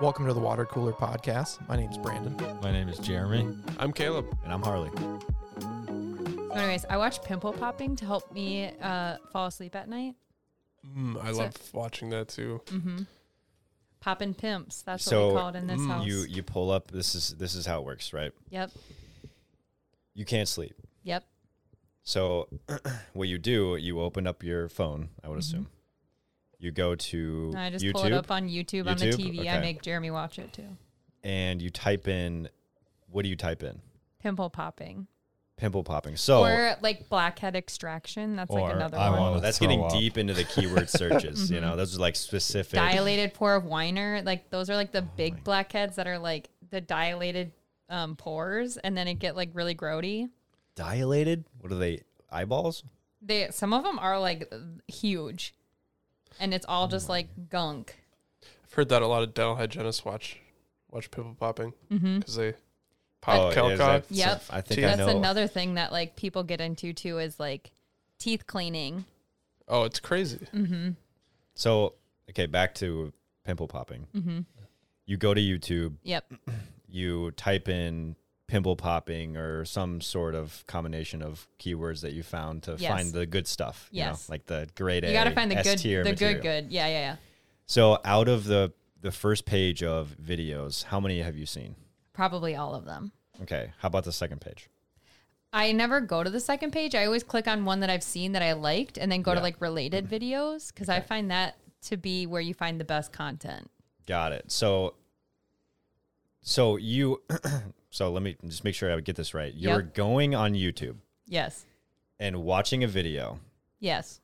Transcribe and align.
Welcome 0.00 0.26
to 0.26 0.32
the 0.32 0.40
Water 0.40 0.64
Cooler 0.64 0.92
Podcast. 0.92 1.66
My 1.68 1.74
name's 1.76 1.98
Brandon. 1.98 2.36
My 2.62 2.70
name 2.70 2.88
is 2.88 2.98
Jeremy. 3.00 3.56
I'm 3.80 3.92
Caleb. 3.92 4.26
And 4.44 4.52
I'm 4.52 4.62
Harley. 4.62 4.90
So 5.60 6.50
anyways, 6.54 6.84
I 6.88 6.96
watch 6.96 7.22
pimple 7.24 7.52
popping 7.52 7.96
to 7.96 8.04
help 8.06 8.32
me 8.32 8.70
uh, 8.80 9.16
fall 9.32 9.46
asleep 9.46 9.74
at 9.74 9.88
night. 9.88 10.14
Mm, 10.96 11.20
I 11.20 11.32
So- 11.32 11.38
love 11.38 11.54
watching 11.74 12.10
that 12.10 12.28
too. 12.28 12.60
Mm-hmm. 12.66 12.98
Popping 13.98 14.32
pimps. 14.32 14.82
That's 14.82 15.02
So, 15.04 15.26
what 15.26 15.34
we 15.34 15.40
call 15.40 15.48
it 15.48 15.56
in 15.56 15.66
this 15.66 15.80
mm, 15.80 15.88
house. 15.88 16.06
You 16.06 16.20
you 16.28 16.44
pull 16.44 16.70
up. 16.70 16.92
This 16.92 17.16
is 17.16 17.30
this 17.36 17.56
is 17.56 17.66
how 17.66 17.80
it 17.80 17.84
works, 17.84 18.12
right? 18.12 18.30
yep. 18.50 18.70
You 20.14 20.24
can't 20.24 20.46
sleep. 20.48 20.74
Yep. 21.02 21.24
So 22.06 22.48
what 23.14 23.26
you 23.28 23.36
do, 23.36 23.76
you 23.76 24.00
open 24.00 24.26
up 24.28 24.42
your 24.44 24.68
phone. 24.68 25.10
I 25.24 25.28
would 25.28 25.36
Mhm. 25.36 25.40
assume. 25.40 25.66
You 26.58 26.70
go 26.70 26.94
to 26.94 27.52
I 27.54 27.68
just 27.68 27.84
YouTube 27.84 27.92
pull 27.92 28.04
it 28.04 28.12
up 28.12 28.30
on 28.30 28.48
YouTube, 28.48 28.88
on 28.88 28.96
the 28.96 29.06
YouTube? 29.06 29.40
TV. 29.40 29.48
I 29.50 29.58
make 29.60 29.82
Jeremy 29.82 30.10
watch 30.10 30.38
it 30.38 30.52
too. 30.52 30.76
and 31.24 31.60
you 31.60 31.68
type 31.70 32.06
in. 32.08 32.48
What 33.10 33.22
do 33.22 33.28
you 33.28 33.34
type 33.36 33.62
in? 33.64 33.82
Pimple 34.20 34.48
popping. 34.50 35.08
Pimple 35.56 35.82
popping. 35.82 36.16
So 36.16 36.44
or 36.44 36.76
like 36.80 37.08
blackhead 37.08 37.56
extraction. 37.56 38.36
That's 38.36 38.50
Or 38.50 38.60
like 38.60 38.74
another 38.76 38.98
I 38.98 39.10
one. 39.10 39.36
oh, 39.36 39.40
that's 39.40 39.58
getting 39.58 39.82
up. 39.82 39.90
deep 39.90 40.16
into 40.16 40.32
the 40.34 40.44
keyword 40.44 40.88
searches. 40.88 41.50
You 41.50 41.56
Mhm. 41.58 41.62
know, 41.62 41.76
those 41.76 41.96
are 41.96 42.00
like 42.00 42.14
specific. 42.14 42.78
dilated 42.78 43.34
pore 43.34 43.54
of 43.56 43.64
Winer. 43.64 44.24
Like 44.24 44.48
those 44.50 44.70
are 44.70 44.76
like 44.76 44.92
the 44.92 45.02
Oh 45.02 45.08
big 45.16 45.34
my- 45.34 45.40
blackheads 45.40 45.96
that 45.96 46.06
are 46.06 46.18
like 46.18 46.50
the 46.70 46.80
dilated 46.80 47.52
um, 47.88 48.16
pores, 48.16 48.76
and 48.78 48.96
then 48.96 49.08
it 49.08 49.14
get 49.14 49.34
like 49.36 49.50
really 49.52 49.74
grody. 49.74 50.28
Dilated. 50.76 51.44
What 51.60 51.72
are 51.72 51.76
they? 51.78 52.02
Eyeballs. 52.30 52.84
They 53.22 53.48
some 53.50 53.72
of 53.72 53.82
them 53.82 53.98
are 53.98 54.20
like 54.20 54.52
huge, 54.86 55.54
and 56.38 56.52
it's 56.54 56.66
all 56.68 56.84
Oh 56.84 56.90
just 56.90 57.08
like 57.08 57.48
gunk. 57.48 57.96
I've 58.64 58.72
heard 58.74 58.88
that 58.90 59.02
a 59.02 59.06
lot 59.06 59.22
of 59.22 59.34
dental 59.34 59.56
hygienists 59.56 60.04
watch 60.04 60.38
watch 60.90 61.10
pimple 61.10 61.34
popping 61.34 61.72
Mm-hmm. 61.90 62.18
because 62.18 62.36
they 62.36 62.54
pop 63.22 63.48
is 63.50 63.54
calc 63.54 63.78
that- 63.78 63.80
off. 63.80 64.04
Yep. 64.10 64.42
I 64.50 64.60
think 64.60 64.80
Yeah. 64.80 64.92
I 64.92 64.96
That's 64.96 65.10
know. 65.12 65.18
another 65.18 65.46
thing 65.48 65.74
that 65.74 65.90
like 65.92 66.14
people 66.14 66.42
get 66.42 66.60
into 66.60 66.92
too 66.92 67.18
is 67.18 67.40
like 67.40 67.70
teeth 68.18 68.46
cleaning. 68.46 69.04
Oh, 69.66 69.84
it's 69.84 69.98
crazy. 69.98 70.46
Mm-hmm. 70.54 70.90
So 71.54 71.94
okay, 72.30 72.46
back 72.46 72.74
to 72.76 73.12
pimple 73.44 73.66
popping. 73.66 74.06
Mm-hmm. 74.14 74.40
You 75.06 75.16
go 75.16 75.32
to 75.32 75.40
YouTube. 75.40 75.94
Yep. 76.02 76.32
you 76.88 77.30
type 77.32 77.68
in 77.68 78.14
pimple 78.46 78.76
popping 78.76 79.36
or 79.36 79.64
some 79.64 80.00
sort 80.00 80.34
of 80.34 80.64
combination 80.66 81.20
of 81.22 81.48
keywords 81.58 82.00
that 82.02 82.12
you 82.12 82.22
found 82.22 82.62
to 82.62 82.76
Yes. 82.78 82.92
find 82.92 83.12
the 83.12 83.26
good 83.26 83.46
stuff. 83.46 83.88
you 83.90 84.02
know, 84.02 84.10
Yes. 84.10 84.28
like 84.28 84.46
the 84.46 84.68
grade 84.76 85.04
A. 85.04 85.08
You 85.08 85.12
got 85.12 85.24
to 85.24 85.32
find 85.32 85.50
the 85.50 85.56
S 85.56 85.64
good, 85.66 85.78
tier 85.78 86.04
the 86.04 86.10
material. 86.10 86.42
good, 86.42 86.64
good. 86.64 86.72
Yeah, 86.72 86.86
yeah, 86.86 87.00
yeah. 87.00 87.16
So 87.66 87.98
out 88.04 88.28
of 88.28 88.44
the 88.44 88.72
the 89.02 89.10
first 89.12 89.44
page 89.44 89.82
of 89.82 90.16
videos, 90.20 90.84
how 90.84 90.98
many 91.00 91.20
have 91.22 91.36
you 91.36 91.46
seen? 91.46 91.76
Probably 92.12 92.56
all 92.56 92.74
of 92.74 92.84
them. 92.86 93.12
Okay, 93.42 93.72
how 93.78 93.88
about 93.88 94.04
the 94.04 94.12
second 94.12 94.40
page? 94.40 94.68
I 95.52 95.72
never 95.72 96.00
go 96.00 96.22
to 96.24 96.30
the 96.30 96.40
second 96.40 96.72
page. 96.72 96.94
I 96.94 97.04
always 97.06 97.22
click 97.22 97.46
on 97.46 97.64
one 97.64 97.80
that 97.80 97.90
I've 97.90 98.02
seen 98.02 98.32
that 98.32 98.42
I 98.42 98.52
liked, 98.54 98.96
and 98.98 99.10
then 99.12 99.22
go 99.22 99.32
Yeah. 99.32 99.36
to 99.36 99.40
like 99.42 99.60
related 99.60 100.06
mm-hmm. 100.06 100.14
videos 100.14 100.68
because 100.72 100.88
I 100.88 101.00
find 101.00 101.30
that 101.30 101.56
to 101.82 101.96
be 101.96 102.26
where 102.26 102.40
you 102.40 102.54
find 102.54 102.80
the 102.80 102.84
best 102.84 103.12
content. 103.12 103.70
Got 104.06 104.32
it. 104.32 104.50
So 104.50 104.94
so 106.42 106.76
you 106.76 107.22
so 107.96 108.12
let 108.12 108.22
me 108.22 108.36
just 108.46 108.62
make 108.62 108.74
sure 108.74 108.92
I 108.94 109.00
get 109.00 109.16
this 109.16 109.32
right. 109.32 109.54
You're 109.54 109.80
Yep. 109.80 109.94
going 109.94 110.34
on 110.34 110.52
YouTube 110.52 110.96
Yes, 111.26 111.64
and 112.20 112.42
watching 112.44 112.84
a 112.84 112.86
video 112.88 113.40
yes, 113.80 114.20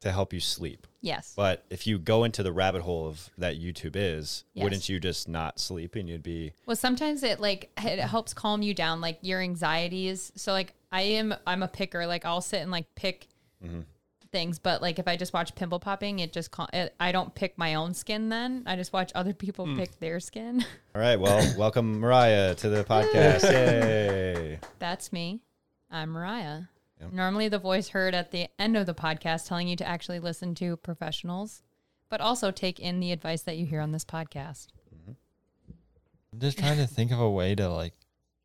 to 0.00 0.12
help 0.12 0.32
you 0.32 0.38
sleep. 0.40 0.86
yes. 1.00 1.32
But 1.36 1.64
if 1.68 1.86
you 1.86 1.98
go 1.98 2.22
into 2.24 2.42
the 2.44 2.52
rabbit 2.52 2.82
hole 2.82 3.06
of 3.08 3.30
that 3.38 3.56
YouTube 3.58 3.96
is, 3.96 4.44
Yes. 4.54 4.62
wouldn't 4.64 4.88
you 4.88 5.00
just 5.00 5.28
not 5.28 5.58
sleep 5.58 5.96
and 5.96 6.08
you'd 6.08 6.22
be 6.22 6.52
Well, 6.66 6.76
sometimes 6.76 7.22
it 7.24 7.40
like 7.40 7.70
it 7.78 7.98
helps 7.98 8.32
calm 8.34 8.62
you 8.62 8.72
down, 8.74 9.00
like 9.00 9.18
your 9.22 9.40
anxieties. 9.40 10.30
So 10.36 10.52
like 10.52 10.72
I 10.92 11.02
am, 11.02 11.34
I'm 11.46 11.62
a 11.62 11.68
picker. 11.68 12.06
Like 12.06 12.24
I'll 12.24 12.40
sit 12.40 12.60
and 12.62 12.70
like 12.70 12.92
pick 12.94 13.26
Mhm. 13.64 13.84
Things, 14.32 14.58
but 14.58 14.82
like 14.82 14.98
if 14.98 15.06
I 15.06 15.16
just 15.16 15.32
watch 15.32 15.54
pimple 15.54 15.78
popping, 15.78 16.18
it 16.18 16.32
just 16.32 16.50
cal- 16.50 16.70
it, 16.72 16.94
I 16.98 17.12
don't 17.12 17.32
pick 17.34 17.56
my 17.56 17.74
own 17.74 17.94
skin. 17.94 18.30
Then 18.30 18.64
I 18.66 18.74
just 18.74 18.92
watch 18.92 19.12
other 19.14 19.34
people 19.34 19.66
hmm. 19.66 19.78
pick 19.78 20.00
their 20.00 20.18
skin. 20.18 20.64
All 20.94 21.00
right. 21.00 21.20
Well, 21.20 21.54
welcome 21.58 22.00
Mariah 22.00 22.54
to 22.56 22.68
the 22.68 22.82
podcast. 22.82 23.42
Yay. 23.44 24.58
That's 24.78 25.12
me. 25.12 25.42
I'm 25.90 26.08
Mariah. 26.10 26.62
Yep. 27.00 27.12
Normally, 27.12 27.48
the 27.48 27.58
voice 27.58 27.88
heard 27.88 28.14
at 28.14 28.32
the 28.32 28.48
end 28.58 28.76
of 28.76 28.86
the 28.86 28.94
podcast 28.94 29.46
telling 29.46 29.68
you 29.68 29.76
to 29.76 29.86
actually 29.86 30.18
listen 30.18 30.54
to 30.56 30.76
professionals, 30.78 31.62
but 32.08 32.20
also 32.20 32.50
take 32.50 32.80
in 32.80 33.00
the 33.00 33.12
advice 33.12 33.42
that 33.42 33.56
you 33.58 33.66
hear 33.66 33.80
on 33.80 33.92
this 33.92 34.04
podcast. 34.04 34.68
Mm-hmm. 34.94 35.12
I'm 36.32 36.40
just 36.40 36.58
trying 36.58 36.78
to 36.78 36.86
think 36.86 37.12
of 37.12 37.20
a 37.20 37.30
way 37.30 37.54
to 37.54 37.68
like 37.68 37.94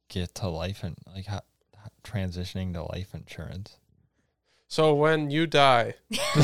get 0.10 0.36
to 0.36 0.50
life 0.50 0.84
and 0.84 0.98
like 1.16 1.26
how, 1.26 1.42
how- 1.76 1.90
transitioning 2.04 2.74
to 2.74 2.84
life 2.84 3.14
insurance. 3.14 3.78
So 4.68 4.94
when 4.96 5.32
you 5.32 5.48
die, 5.48 5.94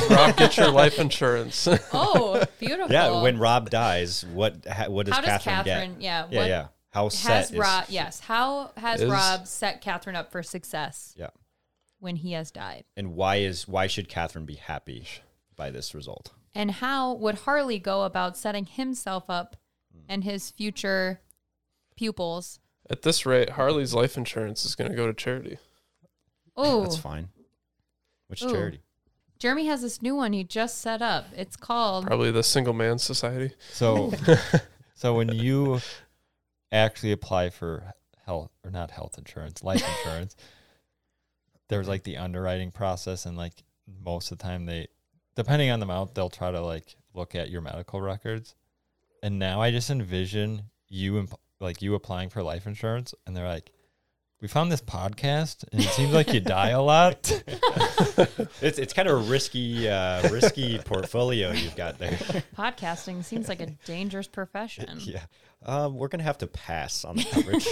Rob 0.09 0.37
gets 0.37 0.57
your 0.57 0.71
life 0.71 0.97
insurance? 0.97 1.67
Oh, 1.91 2.43
beautiful. 2.59 2.91
Yeah. 2.91 3.21
When 3.21 3.37
Rob 3.37 3.69
dies, 3.69 4.23
what 4.33 4.65
ha, 4.65 4.87
what 4.87 5.07
does 5.07 5.15
How 5.15 5.21
does 5.21 5.43
Catherine, 5.43 5.55
Catherine? 5.65 5.93
get? 5.93 6.01
Yeah. 6.01 6.27
Yeah, 6.29 6.39
what 6.39 6.47
yeah. 6.47 6.67
How 6.91 7.03
Has 7.05 7.17
set 7.17 7.51
is 7.51 7.57
Rob? 7.57 7.85
Yes. 7.89 8.19
How 8.21 8.71
has 8.77 9.01
Is- 9.01 9.11
Rob 9.11 9.47
set 9.47 9.81
Catherine 9.81 10.15
up 10.15 10.31
for 10.31 10.41
success? 10.41 11.13
Yeah. 11.17 11.29
When 11.99 12.17
he 12.17 12.33
has 12.33 12.51
died, 12.51 12.83
and 12.97 13.15
why 13.15 13.37
is 13.37 13.67
why 13.67 13.87
should 13.87 14.09
Catherine 14.09 14.45
be 14.45 14.55
happy 14.55 15.05
by 15.55 15.71
this 15.71 15.95
result? 15.95 16.33
and 16.55 16.71
how 16.71 17.13
would 17.13 17.35
Harley 17.35 17.79
go 17.79 18.03
about 18.03 18.37
setting 18.37 18.65
himself 18.65 19.29
up 19.29 19.55
hmm. 19.91 20.01
and 20.07 20.23
his 20.23 20.51
future 20.51 21.21
pupils? 21.95 22.59
At 22.89 23.01
this 23.01 23.25
rate, 23.25 23.51
Harley's 23.51 23.93
life 23.93 24.17
insurance 24.17 24.65
is 24.65 24.75
going 24.75 24.91
to 24.91 24.97
go 24.97 25.07
to 25.07 25.13
charity. 25.13 25.57
Oh, 26.55 26.83
That's 26.83 26.97
fine. 26.97 27.29
Which 28.33 28.41
Ooh. 28.41 28.51
charity? 28.51 28.81
Jeremy 29.37 29.67
has 29.67 29.83
this 29.83 30.01
new 30.01 30.15
one 30.15 30.33
he 30.33 30.43
just 30.43 30.81
set 30.81 31.03
up. 31.03 31.25
It's 31.37 31.55
called 31.55 32.07
Probably 32.07 32.31
the 32.31 32.41
Single 32.41 32.73
Man 32.73 32.97
Society. 32.97 33.53
So, 33.71 34.11
so 34.95 35.13
when 35.13 35.29
you 35.29 35.81
actually 36.71 37.11
apply 37.11 37.51
for 37.51 37.93
health 38.25 38.49
or 38.65 38.71
not 38.71 38.89
health 38.89 39.19
insurance, 39.19 39.63
life 39.63 39.87
insurance, 39.87 40.35
there's 41.69 41.87
like 41.87 42.01
the 42.01 42.17
underwriting 42.17 42.71
process, 42.71 43.27
and 43.27 43.37
like 43.37 43.53
most 44.03 44.31
of 44.31 44.39
the 44.39 44.43
time 44.43 44.65
they, 44.65 44.87
depending 45.35 45.69
on 45.69 45.79
the 45.79 45.85
amount, 45.85 46.15
they'll 46.15 46.31
try 46.31 46.49
to 46.49 46.61
like 46.61 46.95
look 47.13 47.35
at 47.35 47.51
your 47.51 47.61
medical 47.61 48.01
records. 48.01 48.55
And 49.21 49.37
now 49.37 49.61
I 49.61 49.69
just 49.69 49.91
envision 49.91 50.63
you 50.87 51.19
imp- 51.19 51.39
like 51.59 51.83
you 51.83 51.93
applying 51.93 52.29
for 52.29 52.41
life 52.41 52.65
insurance, 52.65 53.13
and 53.27 53.37
they're 53.37 53.47
like, 53.47 53.69
"We 54.43 54.49
found 54.49 54.69
this 54.71 54.81
podcast, 54.81 55.63
and 55.71 55.81
it 55.81 55.87
seems 55.87 56.13
like 56.13 56.33
you 56.33 56.41
die 56.41 56.69
a 56.69 56.81
lot." 56.81 57.31
It's 58.61 58.77
it's 58.79 58.93
kind 58.93 59.07
of 59.07 59.15
a 59.15 59.29
risky 59.29 59.89
uh, 59.89 60.29
risky 60.29 60.77
portfolio 60.79 61.51
you've 61.51 61.75
got 61.75 61.97
there. 61.99 62.11
podcasting. 62.57 63.23
Seems 63.23 63.47
like 63.49 63.59
a 63.61 63.67
dangerous 63.85 64.27
profession. 64.27 64.89
yeah. 65.01 65.21
Um, 65.65 65.95
we're 65.95 66.07
gonna 66.09 66.23
have 66.23 66.37
to 66.39 66.47
pass 66.47 67.03
on 67.05 67.15
the 67.17 67.23
coverage. 67.23 67.67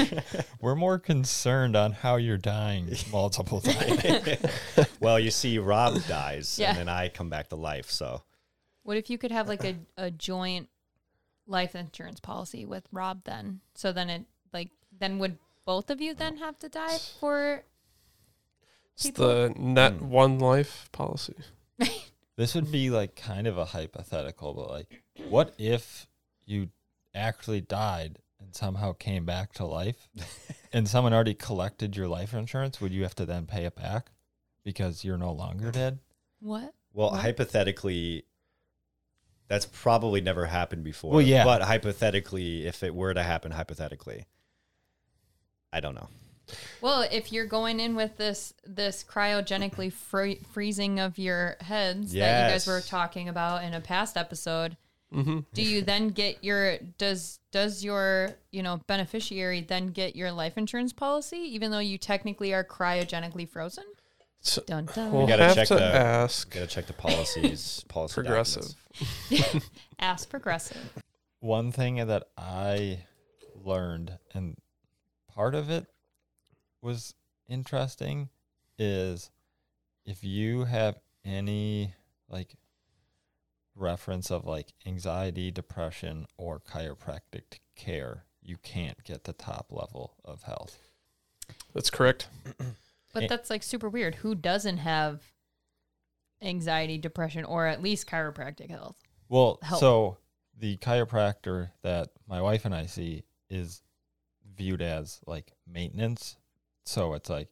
We're 0.61 0.75
more 0.75 0.97
concerned 0.97 1.75
on 1.75 1.91
how 1.91 2.15
you're 2.15 2.37
dying 2.37 2.87
multiple 3.11 3.59
times. 3.61 4.37
well, 4.99 5.19
you 5.19 5.29
see, 5.31 5.57
Rob 5.59 6.01
dies, 6.07 6.57
Yeah. 6.57 6.69
and 6.69 6.77
then 6.79 6.89
I 6.89 7.09
come 7.09 7.29
back 7.29 7.49
to 7.49 7.55
life. 7.57 7.89
So 7.91 8.23
What 8.83 8.95
if 8.97 9.09
you 9.09 9.17
could 9.17 9.31
have 9.31 9.47
like 9.49 9.63
a, 9.65 9.75
a 9.97 10.09
joint 10.11 10.69
life 11.47 11.75
insurance 11.75 12.19
policy 12.21 12.65
with 12.65 12.87
Rob 12.91 13.23
then? 13.25 13.59
So 13.75 13.91
then 13.91 14.09
it 14.09 14.25
like 14.53 14.69
then 14.97 15.19
would 15.19 15.37
both 15.65 15.89
of 15.89 16.01
you 16.01 16.13
then 16.13 16.37
have 16.37 16.57
to 16.59 16.69
die 16.69 16.97
for 17.19 17.63
It's 18.95 19.07
People- 19.07 19.27
the 19.27 19.53
net 19.57 19.93
Hmm. 19.93 20.09
one 20.09 20.39
life 20.39 20.89
policy. 20.91 21.35
This 22.37 22.55
would 22.55 22.71
be 22.71 22.89
like 22.89 23.15
kind 23.15 23.45
of 23.45 23.57
a 23.59 23.65
hypothetical, 23.65 24.53
but 24.53 24.69
like, 24.69 25.03
what 25.27 25.53
if 25.59 26.07
you 26.45 26.69
actually 27.13 27.61
died 27.61 28.17
and 28.39 28.55
somehow 28.55 28.93
came 28.93 29.25
back 29.25 29.53
to 29.55 29.65
life 29.65 30.07
and 30.73 30.87
someone 30.87 31.13
already 31.13 31.35
collected 31.35 31.95
your 31.95 32.07
life 32.07 32.33
insurance? 32.33 32.81
Would 32.81 32.93
you 32.93 33.03
have 33.03 33.13
to 33.15 33.25
then 33.25 33.45
pay 33.45 33.65
it 33.65 33.75
back 33.75 34.09
because 34.63 35.03
you're 35.03 35.17
no 35.19 35.31
longer 35.31 35.71
dead? 35.71 35.99
what? 36.39 36.73
Well, 36.93 37.11
What? 37.11 37.19
hypothetically, 37.21 38.23
that's 39.47 39.65
probably 39.67 40.21
never 40.21 40.45
happened 40.47 40.83
before. 40.83 41.11
Well, 41.11 41.21
yeah. 41.21 41.43
But 41.43 41.61
hypothetically, 41.61 42.65
if 42.65 42.81
it 42.81 42.95
were 42.95 43.13
to 43.13 43.21
happen, 43.21 43.51
hypothetically, 43.51 44.25
I 45.73 45.79
don't 45.79 45.95
know. 45.95 46.09
Well, 46.81 47.03
if 47.09 47.31
you're 47.31 47.45
going 47.45 47.79
in 47.79 47.95
with 47.95 48.17
this 48.17 48.53
this 48.65 49.05
cryogenically 49.07 49.91
free- 49.93 50.41
freezing 50.51 50.99
of 50.99 51.17
your 51.17 51.55
heads 51.61 52.11
that 52.11 52.47
you 52.47 52.53
guys 52.53 52.67
were 52.67 52.81
talking 52.81 53.29
about 53.29 53.63
in 53.63 53.73
a 53.73 53.81
past 53.81 54.17
episode, 54.17 54.77
Mm-hmm. 55.13 55.39
do 55.53 55.61
you 55.61 55.81
then 55.81 56.07
get 56.11 56.41
your 56.41 56.77
does 56.97 57.39
does 57.51 57.83
your 57.83 58.29
you 58.51 58.63
know 58.63 58.79
beneficiary 58.87 59.59
then 59.59 59.87
get 59.87 60.15
your 60.15 60.31
life 60.31 60.57
insurance 60.57 60.93
policy 60.93 61.35
even 61.35 61.69
though 61.69 61.79
you 61.79 61.97
technically 61.97 62.53
are 62.53 62.63
cryogenically 62.63 63.45
frozen? 63.47 63.83
So, 64.39 64.63
Dun, 64.65 64.85
dun. 64.95 65.11
we'll 65.11 65.27
gotta 65.27 65.43
have 65.43 65.55
check 65.55 65.67
to 65.67 65.75
the- 65.75 65.83
ask. 65.83 66.49
Gotta 66.53 66.65
check 66.67 66.87
the 66.87 66.93
policies. 66.93 67.83
policy 67.89 68.13
Progressive. 68.15 68.73
Ask 69.99 70.29
progressive. 70.29 70.93
One 71.41 71.71
thing 71.73 71.95
that 72.07 72.23
I 72.37 72.99
learned, 73.63 74.17
and 74.33 74.55
part 75.35 75.55
of 75.55 75.69
it 75.69 75.87
was 76.81 77.13
interesting, 77.47 78.29
is 78.77 79.29
if 80.05 80.23
you 80.23 80.65
have 80.65 80.99
any 81.23 81.93
like 82.29 82.55
reference 83.75 84.31
of 84.31 84.45
like 84.45 84.73
anxiety, 84.85 85.51
depression, 85.51 86.25
or 86.37 86.59
chiropractic 86.59 87.59
care, 87.75 88.25
you 88.41 88.57
can't 88.57 89.03
get 89.03 89.23
the 89.23 89.33
top 89.33 89.67
level 89.69 90.15
of 90.25 90.43
health. 90.43 90.79
That's 91.73 91.89
correct. 91.89 92.27
But 93.13 93.27
that's 93.27 93.49
like 93.49 93.61
super 93.61 93.89
weird. 93.89 94.15
Who 94.15 94.35
doesn't 94.35 94.77
have 94.77 95.21
anxiety, 96.41 96.97
depression, 96.97 97.43
or 97.43 97.67
at 97.67 97.83
least 97.83 98.07
chiropractic 98.07 98.69
health? 98.69 98.95
Well, 99.27 99.59
Help. 99.61 99.79
so 99.79 100.17
the 100.57 100.77
chiropractor 100.77 101.71
that 101.83 102.09
my 102.27 102.41
wife 102.41 102.65
and 102.65 102.73
I 102.73 102.85
see 102.85 103.25
is 103.49 103.81
viewed 104.55 104.81
as 104.81 105.19
like 105.25 105.53
maintenance. 105.67 106.37
So 106.85 107.13
it's 107.13 107.29
like 107.29 107.49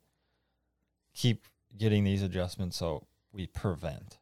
keep 1.14 1.46
getting 1.78 2.04
these 2.04 2.24
adjustments 2.24 2.78
so 2.78 3.08
we 3.32 3.48
prevent. 3.48 4.18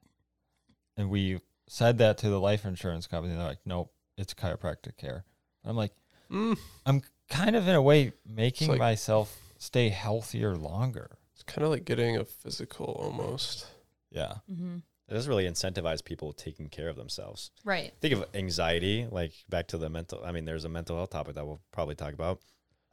And 0.95 1.09
we 1.09 1.41
said 1.67 1.97
that 1.99 2.17
to 2.19 2.29
the 2.29 2.39
life 2.39 2.65
insurance 2.65 3.07
company. 3.07 3.35
They're 3.35 3.43
like, 3.45 3.59
nope, 3.65 3.91
it's 4.17 4.33
chiropractic 4.33 4.97
care. 4.97 5.23
I'm 5.65 5.75
like, 5.75 5.91
Mm, 6.29 6.57
I'm 6.85 7.01
kind 7.29 7.55
of 7.55 7.69
in 7.69 7.75
a 7.75 7.81
way 7.81 8.11
making 8.25 8.67
like- 8.67 8.79
myself 8.79 9.39
stay 9.59 9.87
healthier 9.89 10.55
longer. 10.57 11.17
it's 11.33 11.43
kind 11.43 11.63
of 11.63 11.69
like 11.71 11.85
getting 11.85 12.17
a 12.17 12.25
physical 12.25 12.85
almost. 12.99 13.65
Yeah. 14.11 14.33
Mm-hmm. 14.51 14.77
It 15.07 15.13
doesn't 15.13 15.29
really 15.29 15.45
incentivize 15.49 16.03
people 16.03 16.33
taking 16.33 16.67
care 16.67 16.89
of 16.89 16.97
themselves. 16.97 17.51
Right. 17.63 17.93
Think 18.01 18.13
of 18.13 18.25
anxiety, 18.33 19.07
like 19.09 19.31
back 19.47 19.67
to 19.67 19.77
the 19.77 19.89
mental. 19.89 20.21
I 20.25 20.33
mean, 20.33 20.43
there's 20.43 20.65
a 20.65 20.69
mental 20.69 20.97
health 20.97 21.11
topic 21.11 21.35
that 21.35 21.47
we'll 21.47 21.61
probably 21.71 21.95
talk 21.95 22.13
about. 22.13 22.41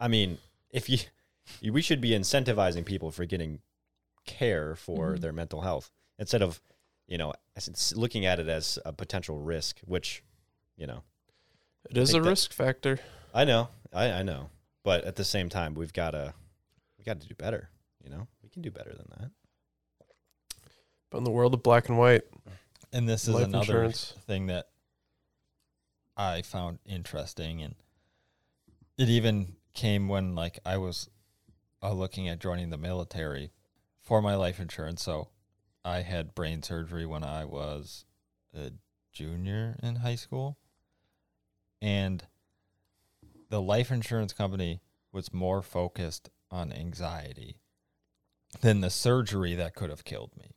I 0.01 0.09
mean, 0.09 0.39
if 0.71 0.89
you, 0.89 0.99
you- 1.61 1.73
we 1.73 1.83
should 1.83 2.01
be 2.01 2.11
incentivizing 2.11 2.85
people 2.85 3.11
for 3.11 3.25
getting 3.25 3.61
care 4.27 4.75
for 4.75 5.15
Mhm. 5.15 5.21
their 5.21 5.33
mental 5.33 5.61
health 5.63 5.91
instead 6.19 6.43
of, 6.43 6.61
you 7.07 7.19
know, 7.19 7.33
looking 7.95 8.25
at 8.25 8.41
it 8.41 8.49
as 8.49 8.79
a 8.85 8.93
potential 8.93 9.39
risk, 9.39 9.81
which, 9.85 10.23
you 10.77 10.87
know, 10.87 11.03
It 11.91 11.97
is 11.99 12.15
a 12.15 12.21
that- 12.21 12.29
risk 12.29 12.53
factor. 12.53 12.99
I 13.35 13.45
know, 13.45 13.69
I, 13.93 14.11
I 14.11 14.23
know, 14.23 14.51
but 14.85 15.05
at 15.05 15.17
the 15.17 15.25
same 15.25 15.49
time, 15.49 15.75
we've 15.75 15.93
got 15.93 16.13
to, 16.13 16.33
we 16.99 17.05
got 17.05 17.21
to 17.21 17.27
do 17.29 17.35
better. 17.35 17.69
You 18.03 18.11
know, 18.11 18.29
we 18.43 18.49
can 18.49 18.63
do 18.63 18.71
better 18.71 18.93
than 18.95 19.07
that. 19.19 19.31
But 21.11 21.19
in 21.19 21.25
the 21.25 21.31
world 21.31 21.53
of 21.55 21.63
black 21.63 21.89
and 21.89 21.99
white, 21.99 22.23
And 22.93 23.09
this 23.09 23.27
is 23.29 23.35
another 23.35 23.59
insurance. 23.59 24.15
thing 24.27 24.47
that 24.47 24.69
I 26.17 26.43
found 26.43 26.79
interesting, 26.87 27.61
and 27.63 27.75
it 28.99 29.09
even 29.09 29.57
came 29.75 30.09
when 30.09 30.35
like 30.35 30.59
I 30.65 30.77
was 30.77 31.11
uh, 31.83 31.93
looking 31.93 32.29
at 32.29 32.39
joining 32.39 32.71
the 32.71 32.79
military 32.79 33.53
for 34.01 34.23
my 34.23 34.35
life 34.35 34.61
insurance. 34.61 35.03
So 35.03 35.29
I 35.85 36.03
had 36.03 36.35
brain 36.35 36.63
surgery 36.63 37.05
when 37.05 37.25
I 37.25 37.45
was 37.45 38.05
a 38.55 38.73
junior 39.13 39.77
in 39.83 39.97
high 39.97 40.15
school, 40.15 40.59
and 41.83 42.25
the 43.51 43.61
life 43.61 43.91
insurance 43.91 44.33
company 44.33 44.81
was 45.13 45.33
more 45.33 45.63
focused 45.63 46.31
on 46.51 46.73
anxiety 46.73 47.59
than 48.61 48.81
the 48.81 48.91
surgery 48.91 49.55
that 49.55 49.75
could 49.75 49.91
have 49.91 50.05
killed 50.05 50.33
me. 50.37 50.55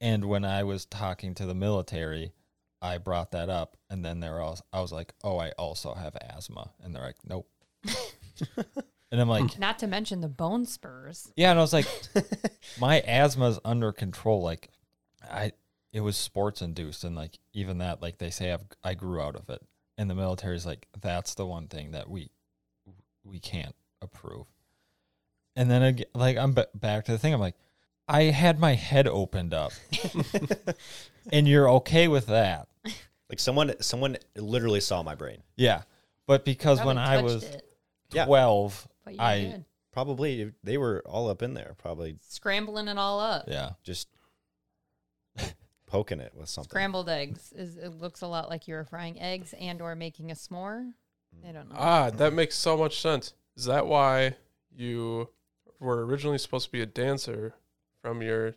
And 0.00 0.24
when 0.24 0.44
I 0.44 0.62
was 0.62 0.86
talking 0.86 1.34
to 1.34 1.46
the 1.46 1.54
military, 1.54 2.32
I 2.80 2.98
brought 2.98 3.32
that 3.32 3.50
up, 3.50 3.76
and 3.90 4.04
then 4.04 4.20
they 4.20 4.30
were 4.30 4.40
all, 4.40 4.58
I 4.72 4.80
was 4.80 4.92
like, 4.92 5.12
"Oh, 5.22 5.38
I 5.38 5.50
also 5.52 5.94
have 5.94 6.16
asthma," 6.16 6.72
and 6.80 6.94
they're 6.94 7.02
like, 7.02 7.22
"Nope." 7.24 7.48
And 9.10 9.20
I'm 9.20 9.28
like, 9.28 9.58
Not 9.58 9.78
to 9.80 9.86
mention 9.86 10.20
the 10.20 10.28
bone 10.28 10.66
spurs. 10.66 11.32
"Yeah," 11.36 11.50
and 11.50 11.58
I 11.58 11.62
was 11.62 11.72
like, 11.72 11.86
"My 12.80 13.00
asthma's 13.00 13.58
under 13.64 13.92
control." 13.92 14.42
Like, 14.42 14.70
I 15.30 15.52
it 15.92 16.00
was 16.00 16.16
sports 16.16 16.62
induced, 16.62 17.04
and 17.04 17.16
like 17.16 17.38
even 17.52 17.78
that, 17.78 18.00
like 18.02 18.18
they 18.18 18.30
say, 18.30 18.52
I've, 18.52 18.64
I 18.84 18.94
grew 18.94 19.20
out 19.20 19.36
of 19.36 19.48
it. 19.50 19.62
And 19.98 20.08
the 20.08 20.14
military's 20.14 20.64
like, 20.64 20.86
"That's 21.00 21.34
the 21.34 21.46
one 21.46 21.68
thing 21.68 21.92
that 21.92 22.08
we 22.08 22.30
we 23.24 23.38
can't 23.38 23.74
approve." 24.00 24.46
And 25.56 25.70
then 25.70 25.82
again, 25.82 26.06
like 26.14 26.36
I'm 26.36 26.52
ba- 26.54 26.68
back 26.74 27.04
to 27.06 27.12
the 27.12 27.18
thing. 27.18 27.34
I'm 27.34 27.40
like, 27.40 27.56
I 28.08 28.24
had 28.24 28.58
my 28.58 28.74
head 28.74 29.06
opened 29.06 29.52
up, 29.52 29.72
and 31.32 31.46
you're 31.46 31.68
okay 31.70 32.08
with 32.08 32.26
that. 32.26 32.68
Like 33.28 33.38
someone, 33.38 33.72
someone 33.80 34.16
literally 34.36 34.80
saw 34.80 35.02
my 35.04 35.14
brain. 35.14 35.42
Yeah. 35.56 35.82
But 36.26 36.44
because 36.44 36.82
when 36.82 36.98
I 36.98 37.14
touched 37.14 37.24
was 37.24 37.44
it, 37.44 37.69
Yeah. 38.12 38.24
12, 38.26 38.88
but 39.04 39.14
you 39.14 39.20
I- 39.20 39.40
did. 39.40 39.64
Probably 39.92 40.52
they 40.62 40.78
were 40.78 41.02
all 41.04 41.28
up 41.28 41.42
in 41.42 41.54
there, 41.54 41.74
probably 41.76 42.16
scrambling 42.28 42.86
it 42.86 42.96
all 42.96 43.18
up. 43.18 43.46
yeah. 43.48 43.70
just 43.82 44.06
poking 45.86 46.20
it 46.20 46.32
with 46.34 46.48
something. 46.48 46.70
Scrambled 46.70 47.08
eggs 47.08 47.52
is 47.56 47.76
it 47.76 47.94
looks 48.00 48.20
a 48.22 48.26
lot 48.28 48.48
like 48.48 48.68
you 48.68 48.74
were 48.74 48.84
frying 48.84 49.20
eggs 49.20 49.52
and 49.58 49.80
or 49.82 49.94
making 49.96 50.30
a 50.30 50.34
s'more. 50.34 50.92
I 51.46 51.52
don't 51.52 51.68
know. 51.68 51.76
Ah, 51.78 52.10
that 52.10 52.32
makes 52.32 52.56
so 52.56 52.76
much 52.76 53.00
sense. 53.00 53.34
Is 53.56 53.64
that 53.64 53.86
why 53.86 54.36
you 54.74 55.28
were 55.78 56.04
originally 56.06 56.38
supposed 56.38 56.66
to 56.66 56.72
be 56.72 56.82
a 56.82 56.86
dancer 56.86 57.54
from 58.02 58.22
your 58.22 58.54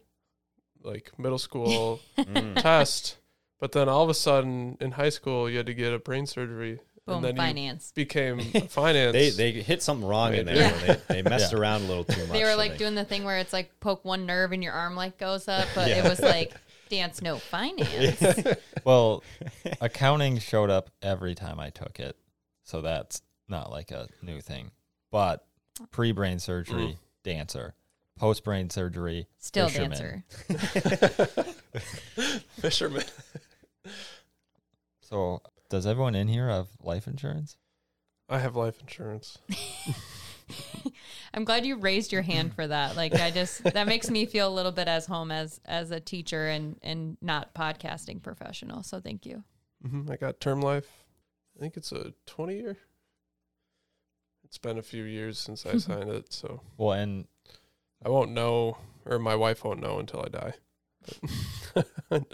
like 0.83 1.17
middle 1.17 1.39
school 1.39 1.99
Mm. 2.17 2.61
test, 2.61 3.17
but 3.59 3.71
then 3.71 3.89
all 3.89 4.03
of 4.03 4.09
a 4.09 4.13
sudden 4.13 4.77
in 4.79 4.91
high 4.91 5.09
school 5.09 5.49
you 5.49 5.57
had 5.57 5.65
to 5.65 5.73
get 5.73 5.93
a 5.93 5.99
brain 5.99 6.25
surgery, 6.27 6.79
Boom, 7.05 7.15
and 7.17 7.25
then 7.25 7.35
finance. 7.35 7.91
you 7.95 8.05
became 8.05 8.39
finance. 8.69 9.11
They 9.13 9.29
they 9.29 9.51
hit 9.51 9.81
something 9.83 10.07
wrong 10.07 10.33
in 10.33 10.45
there. 10.45 10.55
Yeah. 10.55 10.97
They, 11.09 11.21
they 11.21 11.29
messed 11.29 11.51
Yeah. 11.51 11.59
around 11.59 11.81
a 11.81 11.85
little 11.87 12.05
too 12.05 12.21
much. 12.21 12.31
They 12.31 12.43
were 12.45 12.55
like 12.55 12.71
think. 12.71 12.79
doing 12.79 12.95
the 12.95 13.03
thing 13.03 13.25
where 13.25 13.37
it's 13.39 13.51
like 13.51 13.77
poke 13.81 14.05
one 14.05 14.25
nerve 14.25 14.53
and 14.53 14.63
your 14.63 14.71
arm 14.73 14.95
like 14.95 15.17
goes 15.17 15.47
up, 15.49 15.67
but 15.75 15.89
it 15.89 16.03
was 16.03 16.21
like 16.21 16.53
dance 16.89 17.21
no 17.21 17.37
finance. 17.39 18.23
Well, 18.85 19.21
accounting 19.81 20.39
showed 20.39 20.69
up 20.69 20.91
every 21.01 21.35
time 21.35 21.59
I 21.59 21.71
took 21.71 21.99
it. 21.99 22.15
So 22.63 22.81
that's 22.81 23.21
not 23.49 23.69
like 23.69 23.91
a 23.91 24.07
new 24.21 24.39
thing. 24.39 24.71
But 25.11 25.45
pre 25.91 26.13
brain 26.13 26.39
surgery, 26.39 26.83
mm. 26.83 26.97
dancer. 27.23 27.75
Post 28.15 28.43
brain 28.45 28.69
surgery, 28.69 29.27
Still 29.39 29.67
Fisherman. 29.67 30.23
dancer. 30.47 31.43
fisherman. 32.61 33.03
So 35.01 35.41
does 35.73 35.87
everyone 35.87 36.13
in 36.13 36.27
here 36.27 36.49
have 36.49 36.67
life 36.83 37.07
insurance? 37.07 37.57
I 38.29 38.37
have 38.37 38.55
life 38.55 38.79
insurance. 38.79 39.39
I'm 41.33 41.45
glad 41.45 41.65
you 41.65 41.77
raised 41.77 42.11
your 42.11 42.21
hand 42.21 42.53
for 42.53 42.67
that. 42.67 42.95
Like 42.95 43.15
I 43.15 43.31
just 43.31 43.63
that 43.63 43.87
makes 43.87 44.11
me 44.11 44.27
feel 44.27 44.47
a 44.47 44.53
little 44.53 44.71
bit 44.71 44.87
as 44.87 45.07
home 45.07 45.31
as 45.31 45.59
as 45.65 45.89
a 45.89 45.99
teacher 45.99 46.47
and 46.47 46.77
and 46.83 47.17
not 47.21 47.55
podcasting 47.55 48.21
professional. 48.21 48.83
So 48.83 48.99
thank 48.99 49.25
you. 49.25 49.43
hmm 49.83 50.03
I 50.11 50.15
got 50.15 50.39
term 50.39 50.61
life. 50.61 51.05
I 51.57 51.59
think 51.59 51.75
it's 51.75 51.91
a 51.91 52.13
20 52.27 52.55
year. 52.55 52.77
It's 54.43 54.59
been 54.59 54.77
a 54.77 54.83
few 54.83 55.05
years 55.05 55.39
since 55.39 55.65
I 55.65 55.77
signed 55.77 56.09
it, 56.09 56.31
so 56.31 56.61
Well, 56.77 56.91
and 56.91 57.25
I 58.05 58.09
won't 58.09 58.31
know, 58.31 58.77
or 59.07 59.17
my 59.17 59.33
wife 59.33 59.63
won't 59.63 59.81
know 59.81 59.97
until 59.97 60.21
I 60.21 60.29
die. 60.29 60.53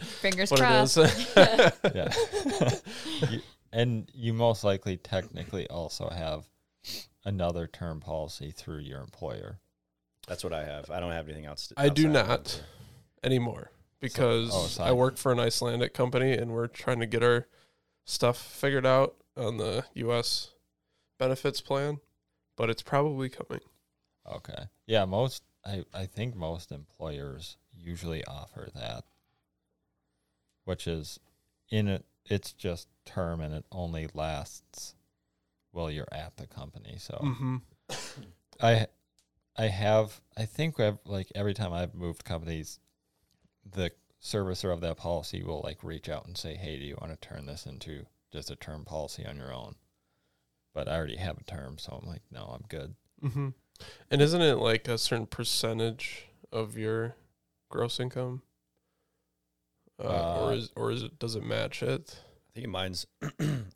Fingers 0.02 0.52
crossed. 0.52 0.98
yeah. 1.38 2.12
You- 3.30 3.42
and 3.72 4.10
you 4.16 4.34
most 4.34 4.64
likely 4.64 4.98
technically 4.98 5.68
also 5.70 6.10
have 6.10 6.46
another 7.24 7.68
term 7.68 8.00
policy 8.00 8.50
through 8.52 8.80
your 8.80 9.00
employer. 9.02 9.60
That's 10.28 10.44
what 10.44 10.54
I 10.54 10.64
have. 10.66 10.90
I 10.90 11.00
don't 11.00 11.12
have 11.12 11.28
anything 11.28 11.46
else. 11.46 11.72
I 11.78 11.90
do 11.90 12.08
outside 12.10 12.22
of 12.22 12.28
not. 12.30 12.64
anymore 13.24 13.72
because 14.00 14.50
oh, 14.54 14.66
so 14.66 14.84
I 14.84 14.90
I- 14.90 14.94
work 14.94 15.18
for 15.18 15.32
an 15.32 15.40
Icelandic 15.40 15.94
company 15.94 16.34
and 16.34 16.52
we're 16.52 16.68
trying 16.68 17.00
to 17.00 17.06
get 17.06 17.24
our 17.24 17.48
stuff 18.06 18.38
figured 18.38 18.86
out 18.88 19.16
on 19.38 19.58
the 19.58 19.86
US 19.96 20.52
benefits 21.20 21.62
plan, 21.62 22.00
but 22.58 22.70
it's 22.72 22.82
probably 22.82 23.30
coming. 23.30 23.62
Okay. 24.28 24.64
Yeah, 24.88 25.06
most 25.06 25.44
I 25.66 25.84
I 25.94 26.06
think 26.08 26.36
most 26.36 26.72
employers 26.72 27.58
usually 27.90 28.24
offer 28.26 28.70
that. 28.76 29.04
Which 30.66 30.88
is 30.88 31.20
in 31.70 31.88
it 31.88 32.06
it's 32.26 32.54
just 32.54 32.88
term 33.06 33.42
and 33.42 33.54
it 33.54 33.66
only 33.72 34.08
lasts 34.14 34.94
while 35.72 35.90
you're 35.90 36.08
at 36.12 36.38
the 36.38 36.48
company. 36.48 36.96
So 37.00 37.20
Mm-hmm. 37.22 37.58
I 38.62 38.88
I 39.58 39.68
have 39.68 40.22
I 40.38 40.46
think 40.46 40.80
I've, 40.80 41.00
like 41.06 41.32
every 41.36 41.54
time 41.54 41.74
I've 41.74 41.96
moved 41.96 42.24
companies 42.24 42.80
the 43.70 43.92
servicer 44.22 44.72
of 44.72 44.82
that 44.82 44.98
policy 44.98 45.44
will 45.44 45.62
like 45.64 45.84
reach 45.84 46.10
out 46.10 46.26
and 46.26 46.38
say, 46.38 46.56
"Hey, 46.56 46.78
do 46.78 46.86
you 46.86 46.98
want 47.00 47.20
to 47.20 47.28
turn 47.28 47.46
this 47.46 47.66
into 47.66 48.06
just 48.32 48.52
a 48.52 48.56
term 48.56 48.86
policy 48.86 49.26
on 49.26 49.38
your 49.38 49.54
own?" 49.54 49.76
But 50.74 50.88
I 50.88 50.96
already 50.98 51.18
have 51.18 51.38
a 51.40 51.44
term, 51.44 51.78
so 51.78 52.00
I'm 52.00 52.08
like, 52.08 52.22
"No, 52.32 52.46
I'm 52.54 52.66
good." 52.68 52.96
Mm-hmm. 53.24 53.50
And 54.12 54.22
isn't 54.22 54.42
it 54.42 54.56
like 54.56 54.88
a 54.88 54.98
certain 54.98 55.26
percentage 55.26 56.28
of 56.52 56.78
your 56.78 57.16
gross 57.70 58.00
income? 58.00 58.42
Uh, 60.00 60.04
Uh, 60.08 60.40
or 60.42 60.54
is 60.54 60.72
or 60.76 60.92
is 60.92 61.04
it 61.04 61.20
does 61.20 61.36
it 61.36 61.44
match 61.44 61.84
it? 61.84 62.20
I 62.50 62.60
think 62.60 62.68
mine's 62.68 63.06
I 63.22 63.28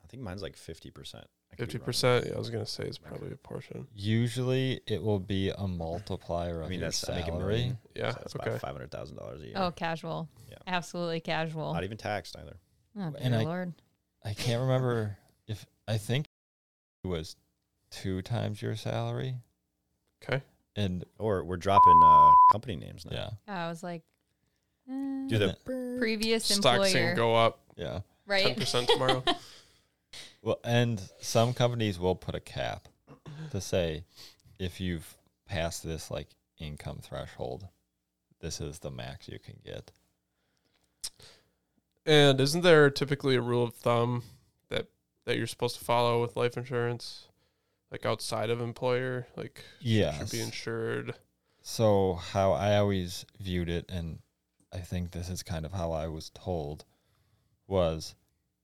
think 0.08 0.22
mine's 0.22 0.42
like 0.42 0.56
fifty 0.56 0.90
percent. 0.90 1.26
Fifty 1.56 1.78
percent. 1.78 2.26
Yeah, 2.26 2.34
I 2.34 2.38
was 2.38 2.50
gonna 2.50 2.66
say 2.66 2.84
it's 2.84 2.98
probably 2.98 3.30
a 3.30 3.36
portion. 3.36 3.86
Usually 3.94 4.80
it 4.86 5.02
will 5.02 5.20
be 5.20 5.50
a 5.50 5.68
multiplier 5.68 6.60
of 6.60 6.66
I 6.66 6.68
mean, 6.70 6.80
your 6.80 6.88
that's 6.88 7.08
I 7.08 7.14
make 7.16 7.24
a 7.24 7.28
salary. 7.28 7.44
million. 7.54 7.78
Yeah. 7.94 8.10
so 8.10 8.18
that's 8.20 8.36
okay. 8.36 8.48
about 8.48 8.60
five 8.60 8.72
hundred 8.72 8.90
thousand 8.90 9.16
dollars 9.18 9.42
a 9.42 9.46
year. 9.46 9.54
Oh, 9.56 9.70
casual. 9.70 10.28
Yeah. 10.50 10.56
Absolutely 10.66 11.20
casual. 11.20 11.72
Not 11.72 11.84
even 11.84 11.96
taxed 11.98 12.36
either. 12.36 12.56
Oh, 12.98 13.14
And 13.18 13.32
dear 13.32 13.40
I- 13.40 13.44
Lord. 13.44 13.74
I 14.24 14.32
can't 14.34 14.62
remember 14.62 15.18
if 15.46 15.64
I 15.86 15.98
think 15.98 16.26
it 17.04 17.06
was 17.08 17.36
two 17.90 18.22
times 18.22 18.60
your 18.62 18.74
salary. 18.74 19.36
Okay. 20.24 20.42
And 20.76 21.04
Or 21.18 21.44
we're 21.44 21.56
dropping 21.56 22.00
uh, 22.04 22.30
company 22.52 22.76
names 22.76 23.04
now. 23.06 23.38
yeah, 23.46 23.66
I 23.66 23.68
was 23.68 23.82
like, 23.82 24.02
eh, 24.88 25.26
Do 25.28 25.38
the 25.38 25.56
previous 25.98 26.44
Stocks 26.44 26.92
employer, 26.94 27.14
go 27.14 27.34
up 27.36 27.60
yeah. 27.76 27.92
ten 27.92 28.02
right? 28.26 28.56
percent 28.56 28.88
tomorrow. 28.88 29.22
Well, 30.42 30.60
and 30.62 31.00
some 31.20 31.54
companies 31.54 31.98
will 31.98 32.14
put 32.14 32.34
a 32.34 32.40
cap 32.40 32.86
to 33.50 33.60
say 33.62 34.04
if 34.58 34.78
you've 34.78 35.16
passed 35.46 35.82
this 35.82 36.10
like 36.10 36.28
income 36.58 36.98
threshold, 37.02 37.66
this 38.40 38.60
is 38.60 38.80
the 38.80 38.90
max 38.90 39.26
you 39.26 39.38
can 39.38 39.56
get. 39.64 39.90
and 42.06 42.40
isn't 42.40 42.60
there 42.60 42.90
typically 42.90 43.34
a 43.36 43.40
rule 43.40 43.64
of 43.64 43.74
thumb 43.74 44.22
that 44.68 44.86
that 45.24 45.36
you're 45.38 45.46
supposed 45.46 45.78
to 45.78 45.84
follow 45.84 46.20
with 46.20 46.36
life 46.36 46.56
insurance, 46.58 47.28
like 47.94 48.04
outside 48.04 48.50
of 48.50 48.60
employer, 48.60 49.24
like 49.36 49.64
sh- 49.80 50.18
should 50.18 50.30
be 50.32 50.40
insured? 50.40 51.14
So 51.62 52.14
how 52.14 52.50
I 52.50 52.76
always 52.76 53.24
viewed 53.38 53.68
it, 53.68 53.88
and 53.88 54.18
I 54.72 54.78
think 54.78 55.12
this 55.12 55.28
is 55.28 55.44
kind 55.44 55.64
of 55.64 55.72
how 55.72 55.92
I 55.92 56.08
was 56.08 56.32
told, 56.34 56.84
was 57.68 58.16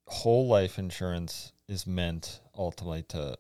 whole 0.09 0.49
life 0.49 0.81
insurance 0.81 1.53
is 1.69 1.87
meant 1.87 2.41
ultimately 2.59 3.05
to, 3.05 3.39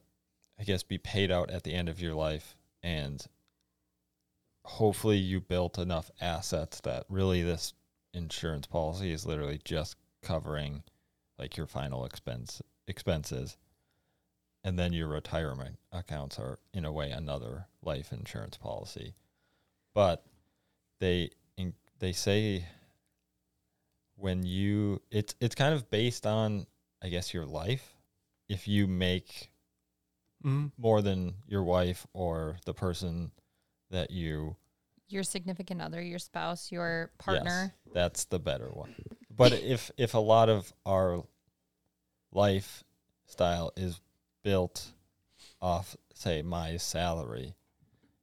I 0.61 0.63
guess, 0.63 0.85
be 0.85 0.97
paid 0.97 1.33
out 1.33 1.51
at 1.51 1.65
the 1.65 1.75
end 1.75 1.89
of 1.89 2.01
your 2.01 2.15
life, 2.15 2.55
and 2.85 3.27
hopefully 4.65 5.19
you 5.19 5.41
built 5.41 5.77
enough 5.77 6.09
assets 6.21 6.81
that 6.83 7.05
really 7.09 7.43
this 7.43 7.75
insurance 8.15 8.69
policy 8.69 9.11
is 9.11 9.27
literally 9.27 9.61
just 9.65 9.97
covering 10.23 10.85
like 11.37 11.57
your 11.57 11.67
final 11.67 12.05
expense 12.05 12.63
expenses 12.87 13.57
and 14.65 14.79
then 14.79 14.93
your 14.93 15.09
retirement 15.09 15.79
accounts 15.93 16.39
are 16.39 16.59
in 16.73 16.85
a 16.85 16.93
way 16.93 17.11
another 17.11 17.67
life 17.83 18.13
insurance 18.13 18.57
policy 18.57 19.15
but 19.95 20.25
they 21.01 21.31
in, 21.57 21.73
they 21.99 22.13
say 22.13 22.65
when 24.17 24.43
you 24.45 25.01
it's 25.11 25.35
it's 25.41 25.55
kind 25.55 25.75
of 25.75 25.91
based 25.91 26.27
on 26.27 26.67
I 27.03 27.09
guess 27.09 27.33
your 27.33 27.47
life 27.47 27.95
if 28.49 28.67
you 28.69 28.87
make 28.87 29.51
Mm-hmm. 30.43 30.69
more 30.79 31.03
than 31.03 31.35
your 31.47 31.63
wife 31.63 32.07
or 32.15 32.57
the 32.65 32.73
person 32.73 33.31
that 33.91 34.11
you 34.11 34.57
Your 35.11 35.23
significant 35.23 35.83
other, 35.83 36.01
your 36.01 36.19
spouse, 36.19 36.73
your 36.73 37.11
partner. 37.19 37.75
Yes, 37.85 37.93
that's 37.93 38.25
the 38.25 38.39
better 38.39 38.71
one. 38.73 38.95
But 39.31 39.53
if 39.53 39.91
if 39.99 40.15
a 40.15 40.19
lot 40.19 40.49
of 40.49 40.73
our 40.87 41.25
lifestyle 42.33 43.73
is 43.77 44.01
built 44.43 44.93
off, 45.61 45.97
say, 46.15 46.43
my 46.43 46.77
salary, 46.77 47.55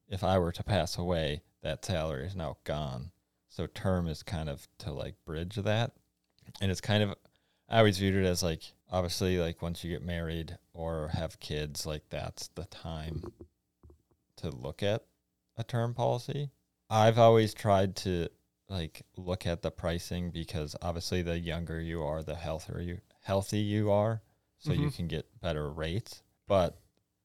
if 0.09 0.24
I 0.24 0.39
were 0.39 0.51
to 0.51 0.63
pass 0.63 0.97
away, 0.97 1.41
that 1.62 1.83
salary 1.83 2.25
is 2.25 2.36
now 2.36 2.57
gone. 2.63 3.12
So 3.50 3.67
term 3.67 4.07
is 4.07 4.24
kind 4.24 4.50
of 4.50 4.67
to 4.79 4.91
like 4.91 5.15
bridge 5.25 5.55
that, 5.55 5.91
and 6.62 6.69
it's 6.69 6.81
kind 6.81 7.03
of 7.03 7.15
I 7.69 7.79
always 7.79 7.97
viewed 7.97 8.15
it 8.15 8.25
as 8.25 8.43
like 8.43 8.62
obviously 8.91 9.39
like 9.39 9.62
once 9.62 9.83
you 9.83 9.91
get 9.91 10.03
married 10.03 10.57
or 10.74 11.09
have 11.09 11.39
kids, 11.39 11.86
like 11.86 12.03
that's 12.09 12.50
the 12.50 12.65
time 12.65 13.24
to 14.38 14.50
look 14.50 14.83
at 14.83 15.03
a 15.57 15.63
term 15.63 15.93
policy. 15.93 16.51
I've 16.89 17.17
always 17.19 17.53
tried 17.53 17.95
to 17.97 18.29
like 18.69 19.01
look 19.17 19.45
at 19.45 19.62
the 19.62 19.71
pricing 19.71 20.29
because 20.31 20.75
obviously 20.81 21.21
the 21.21 21.39
younger 21.39 21.79
you 21.79 22.03
are, 22.03 22.24
the 22.24 22.36
healthier 22.36 22.79
you 22.79 23.00
healthy 23.24 23.59
you 23.59 23.91
are, 23.91 24.21
so 24.60 24.74
you 24.74 24.88
Mhm. 24.88 24.96
can 24.96 25.08
get 25.08 25.40
better 25.42 25.70
rates. 25.72 26.24
But 26.48 26.78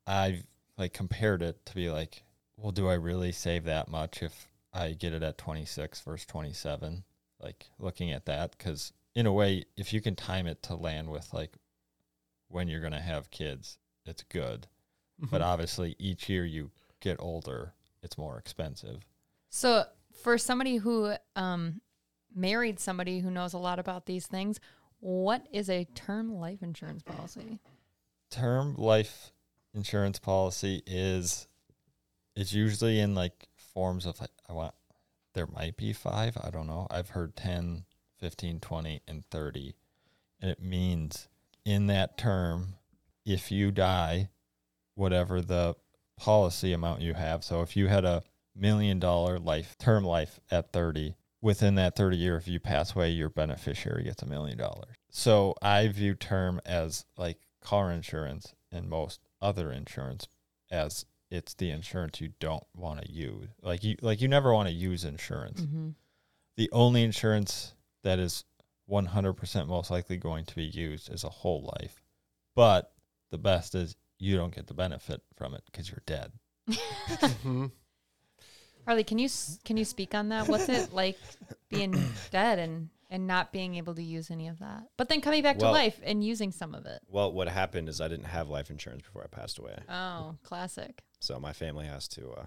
I've 0.06 0.44
like 0.78 0.92
compared 0.92 1.42
it 1.42 1.64
to 1.66 1.74
be 1.74 1.90
like, 1.90 2.24
well, 2.56 2.72
do 2.72 2.88
I 2.88 2.94
really 2.94 3.32
save 3.32 3.64
that 3.64 3.88
much 3.88 4.22
if 4.22 4.48
I 4.72 4.92
get 4.92 5.12
it 5.12 5.22
at 5.22 5.38
26 5.38 6.00
versus 6.00 6.26
27? 6.26 7.04
Like 7.40 7.70
looking 7.78 8.10
at 8.12 8.26
that 8.26 8.52
because 8.56 8.92
in 9.14 9.26
a 9.26 9.32
way, 9.32 9.64
if 9.76 9.92
you 9.92 10.00
can 10.00 10.14
time 10.16 10.46
it 10.46 10.62
to 10.64 10.74
land 10.76 11.10
with 11.10 11.32
like 11.34 11.56
when 12.48 12.68
you're 12.68 12.80
gonna 12.80 13.00
have 13.00 13.30
kids, 13.30 13.78
it's 14.04 14.22
good. 14.24 14.66
But 15.18 15.40
Mm-hmm. 15.40 15.42
obviously, 15.42 15.96
each 15.98 16.28
year 16.28 16.44
you 16.44 16.70
get 17.00 17.16
older, 17.20 17.74
it's 18.02 18.18
more 18.18 18.38
expensive. 18.38 19.02
So 19.50 19.84
for 20.22 20.36
somebody 20.38 20.76
who 20.76 21.14
um, 21.36 21.80
married 22.34 22.80
somebody 22.80 23.20
who 23.20 23.30
knows 23.30 23.52
a 23.52 23.58
lot 23.58 23.78
about 23.78 24.06
these 24.06 24.26
things, 24.26 24.58
what 25.02 25.46
is 25.52 25.68
a 25.68 25.84
term 25.94 26.32
life 26.32 26.62
insurance 26.62 27.02
policy? 27.02 27.58
term 28.32 28.74
life 28.76 29.30
insurance 29.74 30.18
policy 30.18 30.82
is 30.86 31.46
it's 32.34 32.52
usually 32.52 32.98
in 32.98 33.14
like 33.14 33.46
forms 33.56 34.06
of 34.06 34.18
like, 34.20 34.30
I 34.48 34.54
want 34.54 34.74
there 35.34 35.46
might 35.46 35.76
be 35.76 35.92
5, 35.92 36.36
I 36.42 36.50
don't 36.50 36.66
know. 36.66 36.86
I've 36.90 37.10
heard 37.10 37.36
10, 37.36 37.84
15, 38.18 38.60
20 38.60 39.02
and 39.06 39.24
30. 39.30 39.74
And 40.40 40.50
it 40.50 40.62
means 40.62 41.28
in 41.64 41.86
that 41.86 42.18
term 42.18 42.74
if 43.24 43.52
you 43.52 43.70
die 43.70 44.30
whatever 44.94 45.40
the 45.40 45.74
policy 46.18 46.72
amount 46.72 47.00
you 47.00 47.14
have. 47.14 47.44
So 47.44 47.62
if 47.62 47.76
you 47.76 47.88
had 47.88 48.04
a 48.04 48.22
million 48.54 48.98
dollar 48.98 49.38
life 49.38 49.76
term 49.78 50.04
life 50.04 50.40
at 50.50 50.72
30 50.72 51.14
within 51.42 51.74
that 51.74 51.96
30 51.96 52.16
year 52.16 52.36
if 52.36 52.48
you 52.48 52.60
pass 52.60 52.94
away 52.94 53.10
your 53.10 53.28
beneficiary 53.28 54.04
gets 54.04 54.22
a 54.22 54.26
million 54.26 54.56
dollars. 54.56 54.94
So 55.10 55.54
I 55.60 55.88
view 55.88 56.14
term 56.14 56.60
as 56.64 57.04
like 57.18 57.38
car 57.60 57.90
insurance 57.90 58.54
and 58.70 58.88
most 58.88 59.20
other 59.42 59.70
insurance 59.70 60.26
as 60.70 61.04
it's 61.30 61.54
the 61.54 61.70
insurance 61.70 62.20
you 62.20 62.30
don't 62.40 62.64
want 62.76 63.02
to 63.02 63.10
use. 63.10 63.48
Like 63.62 63.82
you 63.84 63.96
like 64.00 64.22
you 64.22 64.28
never 64.28 64.54
want 64.54 64.68
to 64.68 64.74
use 64.74 65.04
insurance. 65.04 65.60
Mm-hmm. 65.62 65.90
The 66.56 66.70
only 66.72 67.02
insurance 67.02 67.74
that 68.04 68.18
is 68.18 68.44
100% 68.90 69.66
most 69.68 69.90
likely 69.90 70.16
going 70.16 70.44
to 70.44 70.54
be 70.54 70.64
used 70.64 71.12
is 71.12 71.24
a 71.24 71.28
whole 71.28 71.72
life. 71.80 72.02
But 72.54 72.92
the 73.30 73.38
best 73.38 73.74
is 73.74 73.96
you 74.18 74.36
don't 74.36 74.54
get 74.54 74.66
the 74.66 74.74
benefit 74.74 75.22
from 75.34 75.54
it 75.54 75.62
cuz 75.72 75.90
you're 75.90 76.02
dead. 76.06 76.32
Mhm. 76.70 77.70
Harley, 78.86 79.04
can 79.04 79.18
you 79.18 79.28
can 79.64 79.76
you 79.76 79.84
speak 79.84 80.14
on 80.14 80.28
that? 80.30 80.48
What's 80.48 80.68
it 80.68 80.92
like 80.92 81.18
being 81.68 81.92
dead 82.30 82.58
and 82.58 82.88
and 83.10 83.26
not 83.26 83.52
being 83.52 83.74
able 83.76 83.94
to 83.94 84.02
use 84.02 84.30
any 84.30 84.48
of 84.48 84.58
that, 84.60 84.84
but 84.96 85.08
then 85.10 85.20
coming 85.20 85.42
back 85.42 85.58
Well- 85.58 85.70
to 85.72 85.78
life 85.78 86.00
and 86.02 86.24
using 86.24 86.50
some 86.50 86.74
of 86.74 86.86
it? 86.86 87.00
Well, 87.08 87.30
what 87.32 87.48
happened 87.48 87.88
is 87.88 88.00
I 88.00 88.08
didn't 88.08 88.24
have 88.26 88.48
life 88.48 88.70
insurance 88.70 89.02
before 89.02 89.22
I 89.22 89.26
passed 89.26 89.58
away, 89.58 89.76
Oh, 89.88 90.36
classic. 90.42 91.02
so 91.20 91.38
my 91.38 91.52
family 91.52 91.86
has 91.86 92.08
to. 92.08 92.30
Uh, 92.30 92.44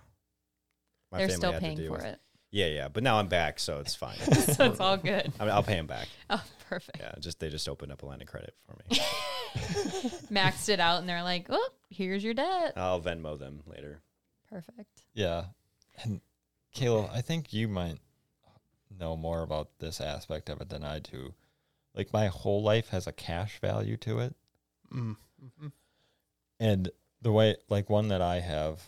my 1.12 1.20
They're 1.20 1.28
family 1.30 1.40
still 1.40 1.54
to 1.54 1.60
paying 1.60 1.78
for 1.78 1.92
with- 1.92 2.04
it, 2.06 2.20
Yeah, 2.52 2.66
yeah, 2.66 2.88
but 2.88 3.04
now 3.04 3.20
I'm 3.20 3.28
back, 3.28 3.60
so 3.60 3.80
it's 3.80 3.94
fine. 3.96 4.18
so 4.56 4.66
it's 4.72 4.80
all 4.80 4.98
good. 4.98 5.32
I 5.40 5.44
mean, 5.46 5.54
I'll 5.54 5.62
pay 5.64 5.76
them 5.76 5.88
back. 5.88 6.08
Oh, 6.32 6.44
perfect. 6.68 6.98
Yeah, 7.00 7.14
just 7.20 7.40
they 7.40 7.50
just 7.50 7.70
opened 7.70 7.92
up 7.92 8.02
a 8.02 8.06
line 8.08 8.20
of 8.22 8.28
credit 8.28 8.56
for 8.66 8.76
me. 8.90 9.00
Maxed 10.32 10.70
it 10.70 10.80
out, 10.80 11.00
and 11.00 11.08
they're 11.08 11.22
like, 11.24 11.46
"Oh, 11.50 11.70
here's 11.90 12.24
your 12.24 12.34
debt." 12.34 12.74
I'll 12.76 13.00
Venmo 13.00 13.38
them 13.38 13.62
later. 13.68 14.02
Perfect. 14.50 15.04
Yeah. 15.14 15.46
And 16.04 16.22
Caleb, 16.74 17.10
I 17.14 17.22
think 17.22 17.54
you 17.54 17.68
might 17.68 18.00
know 19.00 19.16
more 19.16 19.42
about 19.42 19.80
this 19.80 20.00
aspect 20.02 20.50
of 20.50 20.62
it 20.62 20.70
than 20.70 20.84
I 20.84 21.00
do. 21.00 21.34
Like 21.94 22.12
my 22.14 22.28
whole 22.28 22.62
life 22.62 22.90
has 22.90 23.08
a 23.08 23.12
cash 23.12 23.60
value 23.60 23.98
to 23.98 24.20
it. 24.20 24.36
Mm. 24.94 25.18
Mhm. 25.44 25.72
And 26.60 26.92
the 27.22 27.32
way 27.32 27.56
like 27.70 27.90
one 27.90 28.10
that 28.10 28.22
I 28.22 28.40
have 28.40 28.82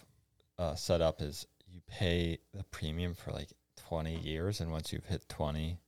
uh, 0.57 0.75
set 0.75 1.01
up 1.01 1.21
is 1.21 1.47
you 1.67 1.81
pay 1.87 2.39
the 2.53 2.63
premium 2.63 3.13
for 3.13 3.31
like 3.31 3.49
20 3.77 4.15
years 4.15 4.59
and 4.59 4.71
once 4.71 4.91
you've 4.91 5.05
hit 5.05 5.27
20 5.29 5.79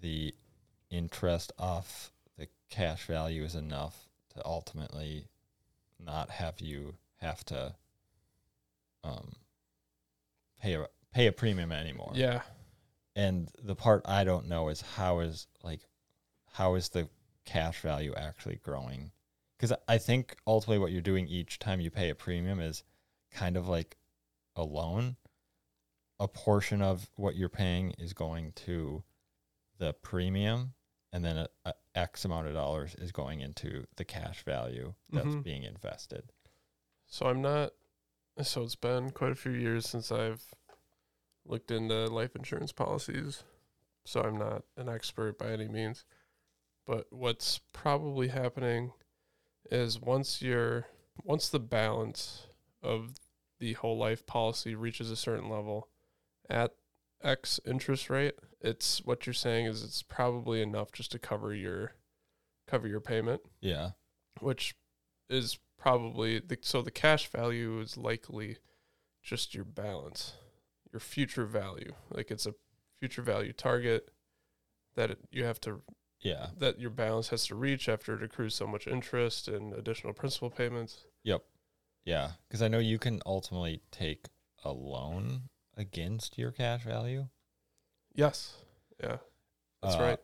the 0.00 0.34
interest 0.90 1.52
off 1.58 2.12
the 2.38 2.48
cash 2.70 3.06
value 3.06 3.42
is 3.42 3.54
enough 3.54 4.08
to 4.34 4.44
ultimately 4.46 5.26
not 5.98 6.30
have 6.30 6.60
you 6.60 6.94
have 7.16 7.44
to 7.44 7.74
um 9.04 9.32
pay 10.68 10.74
a 10.82 10.86
pay 11.12 11.26
a 11.26 11.32
premium 11.32 11.72
anymore. 11.72 12.12
Yeah. 12.14 12.42
And 13.16 13.48
the 13.62 13.74
part 13.74 14.02
I 14.04 14.24
don't 14.24 14.48
know 14.48 14.68
is 14.68 14.80
how 14.82 15.20
is 15.20 15.46
like 15.62 15.80
how 16.52 16.74
is 16.74 16.88
the 16.90 17.08
cash 17.44 17.80
value 17.80 18.14
actually 18.16 18.56
growing? 18.62 19.10
Because 19.56 19.76
I 19.88 19.98
think 19.98 20.36
ultimately 20.46 20.78
what 20.78 20.92
you're 20.92 21.00
doing 21.02 21.26
each 21.26 21.58
time 21.58 21.80
you 21.80 21.90
pay 21.90 22.10
a 22.10 22.14
premium 22.14 22.60
is 22.60 22.84
kind 23.32 23.56
of 23.56 23.68
like 23.68 23.96
a 24.56 24.62
loan. 24.62 25.16
a 26.20 26.26
portion 26.26 26.82
of 26.82 27.08
what 27.14 27.36
you're 27.36 27.48
paying 27.48 27.92
is 27.96 28.12
going 28.12 28.50
to 28.52 29.04
the 29.78 29.92
premium, 30.02 30.74
and 31.12 31.24
then 31.24 31.36
a, 31.36 31.48
a 31.64 31.72
X 31.94 32.24
amount 32.24 32.48
of 32.48 32.54
dollars 32.54 32.96
is 32.96 33.12
going 33.12 33.40
into 33.40 33.84
the 33.96 34.04
cash 34.04 34.42
value 34.44 34.94
that's 35.12 35.28
Mhm. 35.28 35.44
being 35.44 35.62
invested. 35.62 36.32
So 37.06 37.26
I'm 37.26 37.40
not. 37.40 37.70
So 38.42 38.62
it's 38.64 38.74
been 38.74 39.10
quite 39.12 39.30
a 39.30 39.36
few 39.36 39.52
years 39.52 39.88
since 39.88 40.10
I've 40.10 40.42
looked 41.48 41.70
into 41.70 42.06
life 42.06 42.36
insurance 42.36 42.72
policies. 42.72 43.42
So 44.04 44.20
I'm 44.22 44.38
not 44.38 44.62
an 44.76 44.88
expert 44.88 45.38
by 45.38 45.50
any 45.50 45.68
means. 45.68 46.04
But 46.86 47.06
what's 47.10 47.60
probably 47.72 48.28
happening 48.28 48.92
is 49.70 50.00
once 50.00 50.40
you're 50.40 50.86
once 51.24 51.48
the 51.48 51.58
balance 51.60 52.46
of 52.82 53.16
the 53.60 53.74
whole 53.74 53.98
life 53.98 54.24
policy 54.24 54.74
reaches 54.74 55.10
a 55.10 55.16
certain 55.16 55.50
level 55.50 55.88
at 56.48 56.74
X 57.22 57.58
interest 57.66 58.08
rate, 58.08 58.34
it's 58.60 59.04
what 59.04 59.26
you're 59.26 59.34
saying 59.34 59.66
is 59.66 59.82
it's 59.82 60.02
probably 60.02 60.62
enough 60.62 60.92
just 60.92 61.10
to 61.12 61.18
cover 61.18 61.52
your 61.52 61.92
cover 62.68 62.86
your 62.86 63.00
payment 63.00 63.40
Yeah. 63.60 63.90
which 64.40 64.74
is 65.28 65.58
probably 65.78 66.38
the, 66.38 66.56
so 66.60 66.80
the 66.82 66.90
cash 66.90 67.28
value 67.28 67.80
is 67.80 67.96
likely 67.96 68.58
just 69.22 69.54
your 69.54 69.64
balance, 69.64 70.34
your 70.92 71.00
future 71.00 71.44
value. 71.44 71.92
Like 72.10 72.30
it's 72.30 72.46
a 72.46 72.54
future 73.00 73.22
value 73.22 73.52
target 73.52 74.10
that 74.94 75.10
it, 75.12 75.18
you 75.30 75.44
have 75.44 75.60
to 75.62 75.82
Yeah. 76.20 76.48
that 76.58 76.80
your 76.80 76.90
balance 76.90 77.28
has 77.28 77.46
to 77.46 77.54
reach 77.54 77.88
after 77.88 78.14
it 78.14 78.22
accrues 78.22 78.54
so 78.54 78.66
much 78.66 78.86
interest 78.86 79.48
and 79.48 79.72
additional 79.74 80.12
principal 80.12 80.50
payments. 80.50 81.04
Yep. 81.24 81.44
Yeah. 82.04 82.32
Because 82.48 82.62
I 82.62 82.68
know 82.68 82.78
you 82.78 82.98
can 82.98 83.20
ultimately 83.26 83.82
take 83.90 84.26
a 84.64 84.72
loan 84.72 85.50
against 85.76 86.36
your 86.38 86.50
cash 86.50 86.82
value. 86.84 87.28
Yes. 88.14 88.56
Yeah. 89.00 89.18
That's 89.82 89.94
Uh, 89.94 90.00
right. 90.00 90.18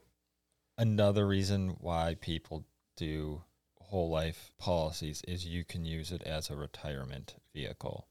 Another 0.77 1.27
reason 1.27 1.77
why 1.81 2.17
people 2.21 2.65
do 2.97 3.45
whole 3.79 4.09
life 4.11 4.53
policies 4.59 5.23
is 5.29 5.47
you 5.47 5.65
can 5.65 5.85
use 5.85 6.11
it 6.11 6.23
as 6.25 6.51
a 6.51 6.57
retirement 6.57 7.37
vehicle 7.53 8.09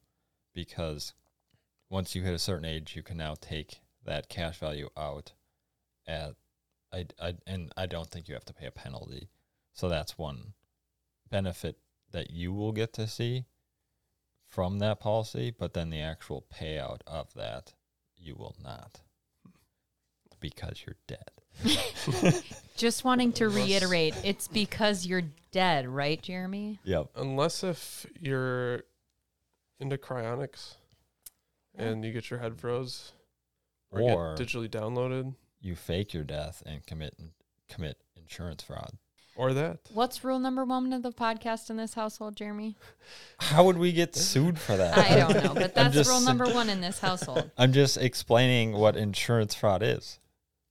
because 0.54 1.14
once 1.90 2.16
you 2.16 2.22
hit 2.24 2.34
a 2.34 2.40
certain 2.40 2.66
age, 2.66 2.96
you 2.96 3.04
can 3.04 3.18
now 3.18 3.36
take 3.40 3.80
that 4.06 4.30
cash 4.30 4.60
value 4.60 4.90
out 4.98 5.34
at 6.08 6.36
I, 6.92 7.06
I 7.22 7.34
and 7.48 7.72
I 7.76 7.86
don't 7.86 8.10
think 8.10 8.28
you 8.28 8.34
have 8.36 8.46
to 8.46 8.54
pay 8.54 8.68
a 8.68 8.72
penalty. 8.72 9.30
So 9.74 9.90
that's 9.90 10.18
one 10.18 10.54
benefit 11.30 11.78
that 12.12 12.30
you 12.30 12.54
will 12.54 12.72
get 12.72 12.94
to 12.94 13.08
see 13.08 13.46
from 14.48 14.80
that 14.80 15.00
policy, 15.00 15.52
but 15.58 15.74
then 15.74 15.90
the 15.90 16.02
actual 16.02 16.46
payout 16.54 17.00
of 17.08 17.34
that 17.34 17.74
you 18.16 18.36
will 18.36 18.56
not 18.64 19.02
because 20.40 20.84
you're 20.86 20.98
dead. 21.08 21.32
Just 22.76 23.04
wanting 23.04 23.32
to 23.34 23.46
Unless- 23.46 23.66
reiterate, 23.66 24.14
it's 24.24 24.48
because 24.48 25.06
you're 25.06 25.24
dead, 25.52 25.88
right, 25.88 26.22
Jeremy? 26.22 26.80
Yep. 26.84 27.12
Unless 27.16 27.64
if 27.64 28.06
you're 28.20 28.84
into 29.80 29.98
cryonics 29.98 30.76
and 31.78 32.04
you 32.06 32.12
get 32.12 32.30
your 32.30 32.40
head 32.40 32.58
froze 32.60 33.14
or, 33.92 34.02
Or 34.02 34.36
get 34.36 34.48
digitally 34.48 34.70
downloaded 34.70 35.36
you 35.62 35.76
fake 35.76 36.14
your 36.14 36.24
death 36.26 36.62
and 36.66 36.86
commit 36.86 37.16
commit 37.70 37.98
insurance 38.18 38.62
fraud. 38.64 38.92
or 39.36 39.54
that. 39.54 39.80
What's 39.94 40.24
rule 40.24 40.38
number 40.40 40.64
one 40.66 40.92
of 40.94 41.02
the 41.04 41.12
podcast 41.12 41.70
in 41.70 41.78
this 41.78 41.94
household, 41.94 42.36
Jeremy? 42.36 42.76
How 43.40 43.64
would 43.64 43.78
we 43.78 43.92
get 43.94 44.16
sued 44.16 44.60
for 44.60 44.76
that? 44.78 44.98
I 44.98 45.16
don't 45.18 45.44
know, 45.44 45.54
but 45.54 45.74
that's 45.76 45.94
just- 45.94 46.10
rule 46.10 46.20
number 46.22 46.46
one 46.54 46.70
in 46.70 46.82
this 46.82 47.00
household. 47.00 47.50
I'm 47.58 47.72
just 47.74 47.98
explaining 47.98 48.74
what 48.74 48.96
insurance 48.98 49.56
fraud 49.56 49.82
is. 49.82 50.20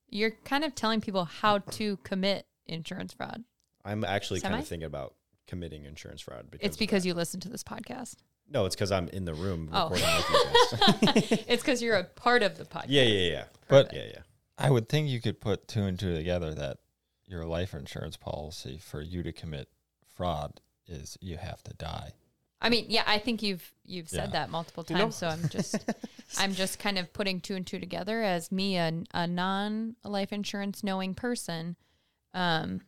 You're 0.08 0.32
kind 0.44 0.62
of 0.62 0.74
telling 0.74 1.00
people 1.00 1.24
how 1.24 1.58
to 1.58 1.96
commit 2.04 2.46
insurance 2.66 3.14
fraud. 3.14 3.44
I'm 3.84 4.04
actually 4.04 4.40
kind 4.40 4.54
of 4.54 4.66
thinking 4.68 4.84
about 4.86 5.14
committing 5.48 5.86
insurance 5.86 6.20
fraud. 6.20 6.50
Because 6.50 6.66
It's 6.66 6.76
because 6.76 7.06
you 7.06 7.14
listen 7.14 7.40
to 7.40 7.48
this 7.48 7.64
podcast. 7.64 8.16
No, 8.52 8.66
it's 8.66 8.74
because 8.74 8.92
I'm 8.92 9.08
in 9.08 9.24
the 9.24 9.34
room 9.34 9.70
Oh. 9.72 9.88
recording 9.88 10.06
with 10.16 10.72
you 10.72 11.06
guys. 11.06 11.44
it's 11.48 11.62
because 11.62 11.82
you're 11.82 11.96
a 11.96 12.04
part 12.04 12.42
of 12.42 12.58
the 12.58 12.64
podcast. 12.64 12.86
yeah, 12.88 13.02
yeah, 13.02 13.30
yeah. 13.30 13.44
But 13.68 13.92
Yeah, 13.94 14.04
yeah. 14.08 14.18
I 14.58 14.70
would 14.70 14.88
think 14.88 15.08
you 15.08 15.20
could 15.20 15.40
put 15.40 15.66
two 15.66 15.82
and 15.82 15.98
two 15.98 16.14
together 16.14 16.54
that 16.54 16.78
your 17.26 17.44
life 17.46 17.72
insurance 17.74 18.16
policy 18.16 18.78
for 18.78 19.00
you 19.00 19.22
to 19.22 19.32
commit 19.32 19.68
fraud 20.14 20.60
is 20.86 21.16
you 21.20 21.38
have 21.38 21.62
to 21.64 21.74
die. 21.74 22.12
I 22.60 22.68
mean, 22.68 22.86
yeah, 22.88 23.02
I 23.06 23.18
think 23.18 23.42
you've 23.42 23.72
you've 23.84 24.08
said 24.08 24.26
Yeah. 24.28 24.40
that 24.40 24.50
multiple 24.50 24.84
You 24.88 24.96
times. 24.96 25.20
know- 25.22 25.28
so 25.28 25.28
I'm 25.28 25.48
just 25.48 25.76
I'm 26.38 26.52
just 26.54 26.78
kind 26.78 26.98
of 26.98 27.12
putting 27.12 27.40
two 27.40 27.56
and 27.56 27.66
two 27.66 27.78
together 27.80 28.22
as 28.22 28.52
me, 28.52 28.76
a, 28.76 28.92
a 29.14 29.26
non 29.26 29.96
life 30.04 30.32
insurance 30.32 30.84
knowing 30.84 31.14
person. 31.14 31.76
Um, 32.34 32.82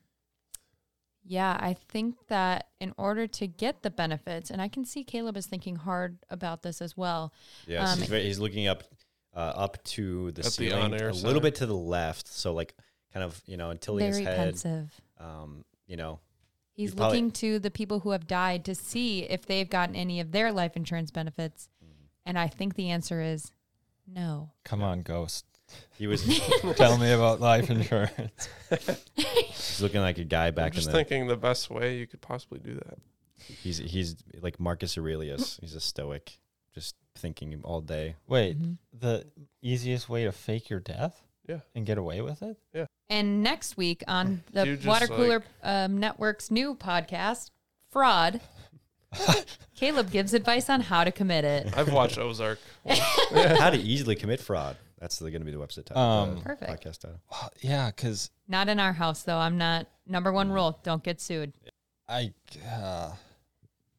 yeah, 1.24 1.56
I 1.58 1.74
think 1.88 2.16
that 2.28 2.68
in 2.80 2.92
order 2.98 3.26
to 3.26 3.46
get 3.46 3.82
the 3.82 3.90
benefits, 3.90 4.50
and 4.50 4.60
I 4.60 4.68
can 4.68 4.84
see 4.84 5.04
Caleb 5.04 5.36
is 5.36 5.46
thinking 5.46 5.76
hard 5.76 6.18
about 6.30 6.62
this 6.62 6.82
as 6.82 6.96
well. 6.96 7.32
Yes, 7.66 7.92
Um, 7.94 7.98
he's, 8.00 8.08
very, 8.08 8.22
he's 8.24 8.38
looking 8.38 8.66
up, 8.68 8.84
uh, 9.34 9.38
up 9.38 9.82
to 9.84 10.32
the 10.32 10.40
At 10.40 10.44
the 10.44 10.50
ceiling, 10.50 10.82
on-air 10.82 11.08
a 11.08 11.12
little 11.12 11.40
bit 11.40 11.54
to 11.56 11.66
the 11.66 11.74
left. 11.74 12.28
So 12.28 12.52
like, 12.52 12.74
kind 13.12 13.24
of, 13.24 13.40
you 13.46 13.56
know, 13.56 13.70
until 13.70 13.96
his 13.96 14.14
Very 14.16 14.24
head. 14.24 14.36
pensive. 14.36 15.00
Um, 15.18 15.64
you 15.86 15.96
know, 15.96 16.20
He's 16.76 16.90
You 16.90 16.96
probably- 16.96 17.18
looking 17.18 17.30
to 17.30 17.58
the 17.60 17.70
people 17.70 18.00
who 18.00 18.10
have 18.10 18.26
died 18.26 18.64
to 18.64 18.74
see 18.74 19.22
if 19.22 19.46
they've 19.46 19.70
gotten 19.70 19.94
any 19.94 20.18
of 20.18 20.32
their 20.32 20.50
life 20.50 20.76
insurance 20.76 21.12
benefits. 21.12 21.68
And 22.26 22.36
I 22.36 22.48
think 22.48 22.74
the 22.74 22.90
answer 22.90 23.20
is 23.22 23.52
no. 24.08 24.50
Come 24.64 24.82
on, 24.82 25.02
ghost. 25.02 25.44
He 25.98 26.06
was 26.06 26.22
Tell 26.76 26.98
me 26.98 27.12
about 27.12 27.40
life 27.40 27.70
insurance. 27.70 28.48
he's 29.16 29.80
looking 29.80 30.00
like 30.00 30.18
a 30.18 30.24
guy 30.24 30.48
I'm 30.48 30.54
back 30.54 30.72
in 30.72 30.74
just 30.76 30.86
the. 30.88 30.92
thinking 30.92 31.26
the 31.26 31.36
best 31.36 31.70
way 31.70 31.96
you 31.98 32.06
could 32.06 32.20
possibly 32.20 32.58
do 32.58 32.74
that. 32.74 32.98
He's 33.62 33.78
he's 33.78 34.16
like 34.40 34.58
Marcus 34.58 34.96
Aurelius. 34.96 35.58
He's 35.60 35.74
a 35.74 35.80
stoic, 35.80 36.38
just 36.74 36.94
thinking 37.16 37.60
all 37.62 37.80
day. 37.80 38.16
Wait, 38.26 38.60
Mhm. 38.60 38.78
the 38.98 39.26
easiest 39.62 40.08
way 40.08 40.24
to 40.24 40.32
fake 40.32 40.70
your 40.70 40.80
death? 40.80 41.22
Yeah. 41.48 41.60
And 41.74 41.84
get 41.84 41.98
away 41.98 42.22
with 42.22 42.42
it? 42.42 42.56
Yeah. 42.72 42.86
And 43.10 43.42
next 43.42 43.76
week 43.76 44.02
on 44.08 44.42
the 44.52 44.64
You 44.66 44.76
just, 44.76 44.86
Water 44.88 45.06
like- 45.06 45.16
Cooler 45.16 45.44
um, 45.62 45.98
Network's 46.00 46.50
new 46.50 46.74
podcast, 46.74 47.50
Fraud, 47.90 48.40
Caleb 49.76 50.10
gives 50.10 50.32
advice 50.34 50.70
on 50.70 50.80
how 50.80 51.04
to 51.04 51.12
commit 51.12 51.44
it. 51.44 51.76
I've 51.76 51.92
watched 51.92 52.18
Ozark. 52.18 52.58
How 52.88 53.70
to 53.70 53.76
easily 53.78 54.16
commit 54.16 54.40
fraud. 54.40 54.76
That's 55.04 55.20
going 55.20 55.32
to 55.34 55.40
be 55.40 55.50
the 55.50 55.58
website 55.58 55.84
title. 55.84 56.02
Um, 56.02 56.34
the 56.36 56.40
Perfect. 56.40 56.70
Podcast 56.82 56.98
title. 57.00 57.20
Well, 57.30 57.50
yeah, 57.60 57.90
because 57.94 58.30
Not 58.48 58.70
in 58.70 58.80
our 58.80 58.94
house, 58.94 59.22
though. 59.22 59.36
I'm 59.36 59.58
not. 59.58 59.86
Number 60.06 60.32
one 60.32 60.50
rule 60.50 60.80
don't 60.82 61.02
get 61.04 61.20
sued. 61.20 61.52
I 62.08 62.32
uh, 62.66 63.12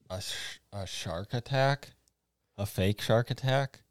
a 0.10 0.20
sh- 0.22 0.60
a 0.74 0.88
shark 0.88 1.36
attack, 1.36 1.90
a 2.58 2.66
fake 2.66 3.02
shark 3.02 3.30
attack. 3.30 3.82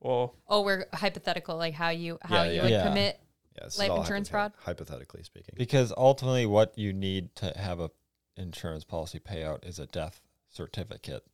Well, 0.00 0.34
Oh, 0.48 0.62
we're 0.62 0.86
hypothetical, 0.94 1.58
like 1.58 1.74
how 1.74 1.90
you 1.90 2.18
how 2.22 2.44
Yeah, 2.44 2.50
you 2.50 2.54
yeah. 2.56 2.62
would 2.62 2.70
Yeah. 2.70 2.84
commit. 2.88 3.20
Yeah, 3.58 3.64
this 3.64 3.74
is 3.74 3.78
Life 3.80 3.90
all 3.90 4.00
insurance 4.00 4.28
hypothet- 4.30 4.30
fraud? 4.30 4.52
Hypothetically 4.64 5.22
speaking. 5.24 5.54
Because 5.58 5.92
ultimately, 5.98 6.46
what 6.46 6.78
you 6.78 6.94
need 6.94 7.34
to 7.36 7.52
have 7.58 7.78
a 7.78 7.90
insurance 8.38 8.84
policy 8.84 9.18
payout 9.20 9.66
is 9.68 9.78
a 9.78 9.86
death 9.86 10.22
certificate, 10.48 11.24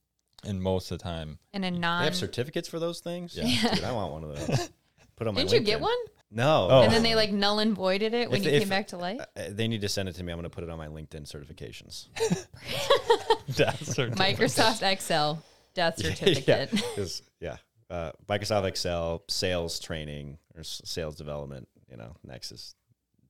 and 0.44 0.60
most 0.60 0.90
of 0.90 0.98
the 0.98 1.04
time, 1.04 1.38
And 1.52 1.64
a 1.64 1.70
They 1.70 1.78
non. 1.78 2.02
have 2.02 2.16
certificates 2.16 2.68
for 2.68 2.80
those 2.80 2.98
things? 2.98 3.36
Yeah. 3.36 3.74
Dude, 3.76 3.84
I 3.84 3.92
want 3.92 4.12
one 4.12 4.24
of 4.24 4.36
those. 4.48 4.70
Put 5.18 5.26
on 5.26 5.34
my 5.34 5.40
Didn't 5.42 5.52
you 5.52 5.60
get 5.60 5.78
LinkedIn. 5.78 5.82
one? 5.82 5.96
No. 6.30 6.68
Oh. 6.70 6.82
And 6.82 6.92
then 6.92 7.02
they 7.02 7.14
like 7.14 7.32
null 7.32 7.58
and 7.58 7.74
voided 7.74 8.14
it 8.14 8.30
when 8.30 8.40
If- 8.40 8.46
you 8.46 8.52
if- 8.52 8.60
came 8.62 8.68
back 8.68 8.88
to 8.88 8.96
life. 8.96 9.20
Uh, 9.36 9.44
they 9.50 9.66
need 9.68 9.80
to 9.82 9.88
send 9.88 10.08
it 10.08 10.14
to 10.16 10.22
me. 10.22 10.32
I'm 10.32 10.38
going 10.38 10.44
to 10.44 10.54
put 10.54 10.62
it 10.64 10.70
on 10.70 10.78
my 10.78 10.86
LinkedIn 10.88 11.22
certifications. 11.30 12.08
death 13.54 13.84
certificate. 13.86 14.18
Microsoft 14.18 14.82
Excel 14.90 15.42
death 15.74 15.96
certificate. 16.02 16.70
yeah. 16.72 16.80
'cause, 16.96 17.22
yeah. 17.40 17.56
Uh, 17.90 18.12
Microsoft 18.28 18.64
Excel, 18.64 19.22
sales 19.28 19.78
training 19.80 20.38
or 20.54 20.60
s- 20.60 20.82
sales 20.84 21.16
development, 21.16 21.68
you 21.90 21.96
know, 21.96 22.14
next 22.22 22.52
is 22.52 22.74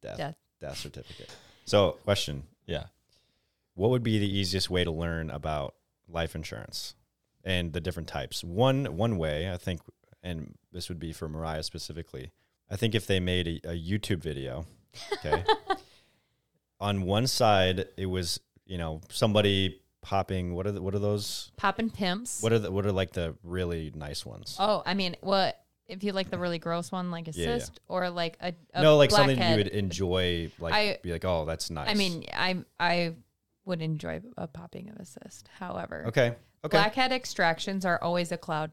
death, 0.03 0.17
Death. 0.19 0.35
death 0.61 0.79
certificate. 0.79 1.31
So, 1.65 1.93
question 2.05 2.43
Yeah. 2.67 2.85
What 3.75 3.91
would 3.91 4.03
be 4.03 4.19
the 4.19 4.29
easiest 4.29 4.69
way 4.71 4.83
to 4.83 4.91
learn 4.91 5.31
about 5.31 5.75
life 6.09 6.35
insurance 6.35 6.97
and 7.45 7.73
the 7.73 7.81
different 7.81 8.09
types? 8.09 8.43
One, 8.43 8.97
one 8.97 9.19
way, 9.19 9.49
I 9.53 9.57
think, 9.57 9.81
and 10.23 10.55
this 10.73 10.89
would 10.89 10.99
be 10.99 11.13
for 11.13 11.29
Mariah 11.29 11.63
specifically, 11.63 12.33
I 12.71 12.77
think 12.77 12.95
if 12.95 13.07
they 13.07 13.21
made 13.21 13.47
a, 13.65 13.71
a 13.71 13.75
YouTube 13.75 14.23
video, 14.23 14.67
okay, 15.15 15.45
on 16.81 17.03
one 17.03 17.27
side, 17.27 17.87
it 17.97 18.07
was, 18.07 18.41
you 18.67 18.79
know, 18.79 19.01
somebody 19.11 19.81
popping, 20.03 20.55
what 20.55 20.67
are 20.67 20.73
the, 20.73 20.83
what 20.83 20.95
are 20.95 20.99
those? 21.01 21.51
Popping 21.57 21.91
pimps. 21.91 22.43
What 22.43 22.53
are 22.53 22.59
the, 22.59 22.71
what 22.71 22.87
are 22.87 22.93
like 22.93 23.13
the 23.13 23.37
really 23.43 23.93
nice 23.95 24.25
ones? 24.25 24.57
Oh, 24.59 24.83
I 24.85 24.95
mean, 24.95 25.17
what 25.21 25.59
if 25.89 26.05
you 26.05 26.13
like 26.13 26.31
the 26.31 26.39
really 26.39 26.59
gross 26.59 26.93
one, 26.93 27.11
like 27.11 27.29
a 27.29 27.33
Yeah, 27.33 27.57
yeah. 27.57 27.65
or 27.89 28.11
like 28.11 28.37
a, 28.41 28.55
a 28.75 28.83
no, 28.83 28.97
like 28.97 29.11
something 29.11 29.41
you 29.41 29.57
would 29.57 29.69
enjoy, 29.69 30.51
like 30.59 30.75
I- 30.75 30.99
be 31.03 31.13
like, 31.13 31.25
oh, 31.25 31.45
that's 31.47 31.71
nice. 31.71 31.89
I 31.89 31.95
mean, 31.95 32.25
I 32.33 32.63
I 32.79 33.15
would 33.65 33.83
enjoy 33.83 34.21
a 34.37 34.47
popping 34.47 34.91
of 34.91 34.97
a 34.97 35.05
cyst. 35.07 35.49
However, 35.59 36.05
okay, 36.09 36.35
okay, 36.65 36.77
blackhead 36.77 37.13
extractions 37.13 37.85
are 37.85 37.99
always 38.03 38.33
a 38.33 38.39
cloud 38.39 38.71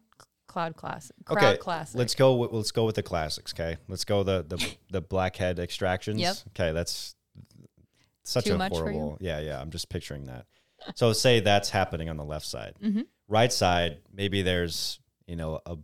cloud 0.55 0.77
class. 0.77 1.11
Crowd 1.25 1.37
Okay, 1.43 1.57
classic. 1.57 1.97
let's 1.99 2.15
go. 2.15 2.35
With, 2.35 2.53
let's 2.53 2.71
go 2.71 2.85
with 2.85 2.95
the 2.95 3.03
classics. 3.03 3.53
Okay, 3.53 3.75
let's 3.89 4.05
go 4.05 4.23
the 4.23 4.45
the 4.47 4.75
the 4.89 5.01
blackhead 5.01 5.59
extractions. 5.59 6.21
Yep. 6.21 6.35
Okay, 6.49 6.71
that's 6.71 7.13
such 8.23 8.45
Too 8.45 8.53
a 8.55 8.57
much 8.57 8.71
for 8.71 8.89
you? 8.89 8.97
horrible. 8.97 9.17
Yeah, 9.19 9.39
yeah. 9.41 9.59
I'm 9.59 9.69
just 9.69 9.89
picturing 9.89 10.27
that. 10.27 10.45
So 10.95 11.11
say 11.11 11.41
that's 11.41 11.69
happening 11.69 12.09
on 12.09 12.15
the 12.15 12.23
left 12.23 12.45
side. 12.45 12.75
hmm 12.81 13.01
Right 13.27 13.51
side, 13.51 13.97
maybe 14.13 14.43
there's 14.43 14.99
you 15.27 15.35
know 15.35 15.59
a 15.65 15.75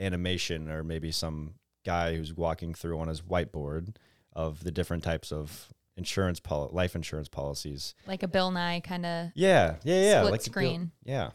animation 0.00 0.68
or 0.70 0.82
maybe 0.82 1.12
some 1.12 1.54
guy 1.84 2.16
who's 2.16 2.34
walking 2.34 2.74
through 2.74 2.98
on 2.98 3.06
his 3.08 3.22
whiteboard 3.22 3.94
of 4.34 4.64
the 4.64 4.72
different 4.72 5.04
types 5.04 5.30
of 5.30 5.68
insurance 5.96 6.40
pol- 6.40 6.70
life 6.72 6.96
insurance 6.96 7.28
policies. 7.28 7.94
Like 8.06 8.22
a 8.24 8.28
Bill 8.28 8.50
Nye 8.50 8.80
kind 8.80 9.06
of. 9.06 9.28
Yeah, 9.36 9.76
yeah, 9.84 10.02
yeah. 10.02 10.20
Split 10.20 10.32
like 10.32 10.42
the 10.42 10.50
bill- 10.50 10.52
screen. 10.52 10.90
yeah, 11.04 11.30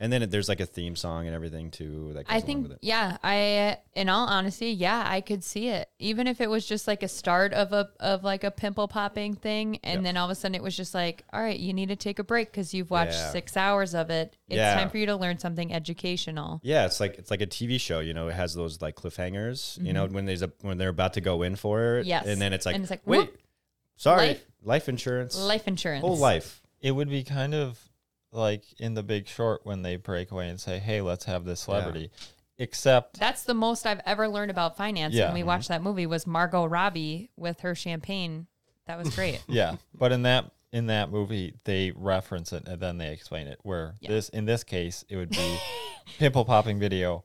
and 0.00 0.12
then 0.12 0.22
it, 0.22 0.30
there's 0.30 0.48
like 0.48 0.60
a 0.60 0.66
theme 0.66 0.96
song 0.96 1.26
and 1.26 1.34
everything 1.34 1.70
too. 1.70 2.12
That 2.14 2.24
goes 2.24 2.32
I 2.32 2.34
along 2.36 2.46
think, 2.46 2.62
with 2.64 2.72
it. 2.72 2.78
yeah, 2.82 3.16
I, 3.22 3.78
in 3.94 4.08
all 4.08 4.26
honesty, 4.26 4.70
yeah, 4.70 5.04
I 5.06 5.20
could 5.20 5.44
see 5.44 5.68
it. 5.68 5.88
Even 5.98 6.26
if 6.26 6.40
it 6.40 6.50
was 6.50 6.66
just 6.66 6.86
like 6.88 7.02
a 7.02 7.08
start 7.08 7.52
of 7.52 7.72
a, 7.72 7.88
of 8.00 8.24
like 8.24 8.42
a 8.44 8.50
pimple 8.50 8.88
popping 8.88 9.34
thing. 9.34 9.78
And 9.84 9.98
Yep. 9.98 10.02
then 10.04 10.16
all 10.16 10.24
of 10.26 10.30
a 10.30 10.34
sudden 10.34 10.54
it 10.54 10.62
was 10.62 10.76
just 10.76 10.94
like, 10.94 11.24
all 11.32 11.40
right, 11.40 11.58
you 11.58 11.72
need 11.72 11.88
to 11.90 11.96
take 11.96 12.18
a 12.18 12.24
break 12.24 12.50
because 12.50 12.74
you've 12.74 12.90
watched 12.90 13.12
Yeah. 13.12 13.30
six 13.30 13.56
hours 13.56 13.94
of 13.94 14.10
it. 14.10 14.36
It's 14.48 14.56
Yeah. 14.56 14.74
time 14.74 14.90
for 14.90 14.98
you 14.98 15.06
to 15.06 15.16
learn 15.16 15.38
something 15.38 15.72
educational. 15.72 16.60
Yeah, 16.64 16.86
it's 16.86 16.98
like 17.00 17.16
it's 17.18 17.30
like 17.30 17.40
a 17.40 17.46
TV 17.46 17.78
show. 17.80 18.00
You 18.00 18.14
know, 18.14 18.28
it 18.28 18.34
has 18.34 18.52
those 18.54 18.82
like 18.82 18.96
cliffhangers. 18.96 19.82
You 19.84 19.92
know, 19.92 20.06
when 20.06 20.26
there's 20.26 20.42
a 20.42 20.50
when 20.62 20.76
they're 20.78 20.88
about 20.88 21.14
to 21.14 21.20
go 21.20 21.42
in 21.42 21.56
for 21.56 21.98
it. 21.98 22.00
Mm-hmm. 22.02 22.08
Yes. 22.08 22.26
and 22.26 22.40
then 22.40 22.52
it's 22.52 22.66
like, 22.66 22.74
And 22.74 22.82
it's 22.84 22.90
like, 22.90 23.02
wait, 23.06 23.18
whoop. 23.18 23.38
sorry, 23.96 24.26
Life- 24.28 24.46
life, 24.62 24.88
insurance, 24.88 25.38
Life 25.38 25.68
insurance. 25.68 26.02
whole 26.02 26.16
life. 26.18 26.62
It 26.80 26.90
would 26.90 27.08
be 27.08 27.22
kind 27.22 27.54
of 27.54 27.78
like 28.34 28.64
in 28.78 28.94
The 28.94 29.02
Big 29.02 29.28
Short 29.28 29.64
when 29.64 29.82
they 29.82 29.96
break 29.96 30.30
away 30.30 30.48
and 30.48 30.60
say, 30.60 30.78
"Hey, 30.78 31.00
let's 31.00 31.24
have 31.24 31.44
this 31.44 31.60
celebrity," 31.60 32.10
except 32.58 33.18
That's 33.18 33.44
the 33.44 33.54
most 33.54 33.86
I've 33.86 34.00
ever 34.04 34.28
learned 34.28 34.50
about 34.50 34.76
finance 34.76 35.14
Yeah. 35.14 35.26
when 35.26 35.34
we 35.34 35.40
mm-hmm. 35.40 35.48
watched 35.48 35.68
that 35.68 35.82
movie 35.82 36.06
was 36.06 36.26
Margot 36.26 36.66
Robbie 36.66 37.30
with 37.36 37.60
her 37.60 37.74
champagne. 37.74 38.46
That 38.86 38.98
was 38.98 39.14
great. 39.14 39.42
yeah. 39.48 39.76
But 39.94 40.12
in 40.12 40.22
that 40.22 40.50
in 40.72 40.86
that 40.86 41.10
movie, 41.10 41.54
they 41.64 41.92
reference 41.94 42.52
it 42.52 42.66
and 42.66 42.80
then 42.80 42.98
they 42.98 43.12
explain 43.12 43.46
it. 43.46 43.60
Where 43.62 43.94
Yeah. 44.00 44.10
this 44.10 44.28
in 44.28 44.44
this 44.44 44.64
case, 44.64 45.04
it 45.08 45.16
would 45.16 45.30
be 45.30 45.58
pimple 46.18 46.44
popping 46.44 46.78
video 46.78 47.24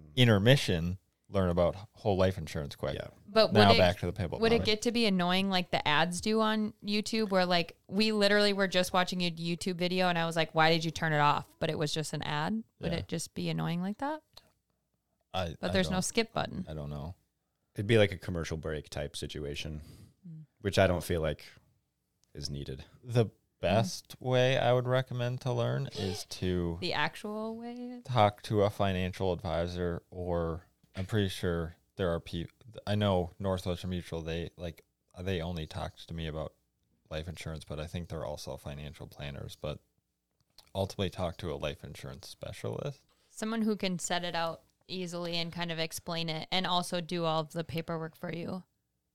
mm. 0.00 0.16
intermission. 0.16 0.98
Learn 1.32 1.48
about 1.50 1.76
whole 1.92 2.16
life 2.16 2.38
insurance 2.38 2.74
quick. 2.74 2.94
Yeah. 2.94 3.06
But 3.32 3.52
Now 3.52 3.68
would 3.68 3.76
it, 3.76 3.78
back 3.78 3.98
to 4.00 4.06
the 4.06 4.12
pimple. 4.12 4.40
would 4.40 4.52
it 4.52 4.64
get 4.64 4.82
to 4.82 4.90
be 4.92 5.06
annoying 5.06 5.48
like 5.48 5.70
the 5.70 5.86
ads 5.86 6.20
do 6.20 6.40
on 6.40 6.72
YouTube 6.84 7.30
where 7.30 7.46
like 7.46 7.76
we 7.86 8.10
literally 8.10 8.52
were 8.52 8.66
just 8.66 8.92
watching 8.92 9.20
a 9.22 9.30
YouTube 9.30 9.76
video 9.76 10.08
and 10.08 10.18
I 10.18 10.26
was 10.26 10.34
like, 10.34 10.52
why 10.54 10.70
did 10.70 10.84
you 10.84 10.90
turn 10.90 11.12
it 11.12 11.20
off? 11.20 11.44
But 11.60 11.70
it 11.70 11.78
was 11.78 11.92
just 11.94 12.12
an 12.12 12.22
ad. 12.22 12.62
Would 12.80 12.90
Yeah. 12.92 12.98
it 12.98 13.08
just 13.08 13.32
be 13.34 13.48
annoying 13.48 13.80
like 13.80 13.98
that? 13.98 14.20
I, 15.32 15.54
But 15.60 15.70
I 15.70 15.72
there's 15.72 15.90
no 15.90 16.00
skip 16.00 16.32
button. 16.32 16.66
I 16.68 16.74
don't 16.74 16.90
know. 16.90 17.14
It'd 17.76 17.86
be 17.86 17.98
like 17.98 18.10
a 18.10 18.18
commercial 18.18 18.56
break 18.56 18.90
type 18.90 19.16
situation, 19.16 19.80
Mm. 20.28 20.46
which 20.60 20.78
I 20.78 20.88
don't 20.88 21.04
feel 21.04 21.20
like 21.20 21.44
is 22.34 22.50
needed. 22.50 22.84
The 23.04 23.26
best 23.60 24.16
way 24.20 24.58
I 24.58 24.72
would 24.72 24.88
recommend 24.88 25.40
to 25.42 25.52
learn 25.52 25.88
is 25.96 26.24
to 26.30 26.78
The 26.80 26.94
actual 26.94 27.56
way. 27.56 28.00
talk 28.04 28.42
to 28.44 28.62
a 28.62 28.70
financial 28.70 29.32
advisor 29.32 30.02
or 30.10 30.66
I'm 30.96 31.06
pretty 31.06 31.28
sure 31.28 31.76
there 31.96 32.12
are 32.12 32.20
people 32.20 32.52
I 32.86 32.94
know 32.94 33.30
Northwestern 33.38 33.90
Mutual 33.90 34.22
they 34.22 34.50
like 34.56 34.84
they 35.18 35.40
only 35.40 35.66
talked 35.66 36.08
to 36.08 36.14
me 36.14 36.26
about 36.26 36.52
life 37.10 37.28
insurance 37.28 37.64
but 37.64 37.80
I 37.80 37.86
think 37.86 38.08
they're 38.08 38.24
also 38.24 38.56
financial 38.56 39.06
planners 39.06 39.56
but 39.60 39.78
ultimately 40.74 41.10
talk 41.10 41.36
to 41.38 41.52
a 41.52 41.56
life 41.56 41.82
insurance 41.84 42.28
specialist. 42.28 43.00
Someone 43.30 43.62
who 43.62 43.76
can 43.76 43.98
set 43.98 44.24
it 44.24 44.34
out 44.34 44.62
easily 44.86 45.36
and 45.36 45.52
kind 45.52 45.70
of 45.72 45.78
explain 45.78 46.28
it 46.28 46.46
and 46.52 46.66
also 46.66 47.00
do 47.00 47.24
all 47.24 47.40
of 47.40 47.52
the 47.52 47.64
paperwork 47.64 48.16
for 48.16 48.32
you. 48.32 48.62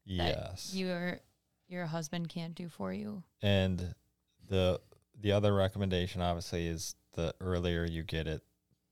Yes. 0.05 0.73
Your 0.73 1.19
your 1.67 1.85
husband 1.87 2.29
can't 2.29 2.55
do 2.55 2.69
for 2.69 2.93
you. 2.93 3.23
and 3.41 3.95
the 4.47 4.79
the 5.19 5.31
other 5.31 5.53
recommendation 5.53 6.21
obviously 6.21 6.67
is 6.67 6.95
the 7.13 7.33
earlier 7.41 7.85
you 7.85 8.03
get 8.03 8.27
it 8.27 8.43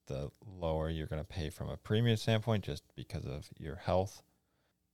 the 0.07 0.31
lower 0.59 0.89
you're 0.89 1.07
going 1.07 1.21
to 1.21 1.27
pay 1.27 1.49
from 1.49 1.69
a 1.69 1.77
premium 1.77 2.17
standpoint 2.17 2.63
just 2.63 2.83
because 2.95 3.25
of 3.25 3.49
your 3.57 3.75
health. 3.75 4.21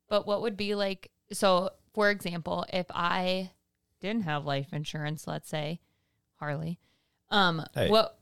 But 0.08 0.26
what 0.26 0.42
would 0.42 0.58
be 0.58 0.76
like 0.76 1.12
so 1.32 1.72
for 1.94 2.10
example, 2.10 2.66
if 2.72 2.86
I 2.92 3.52
didn't 4.00 4.24
have 4.24 4.46
life 4.46 4.68
insurance, 4.72 5.28
let's 5.28 5.50
say, 5.50 5.80
Harley, 6.36 6.80
um 7.30 7.64
Hey, 7.74 7.90
what 7.90 8.20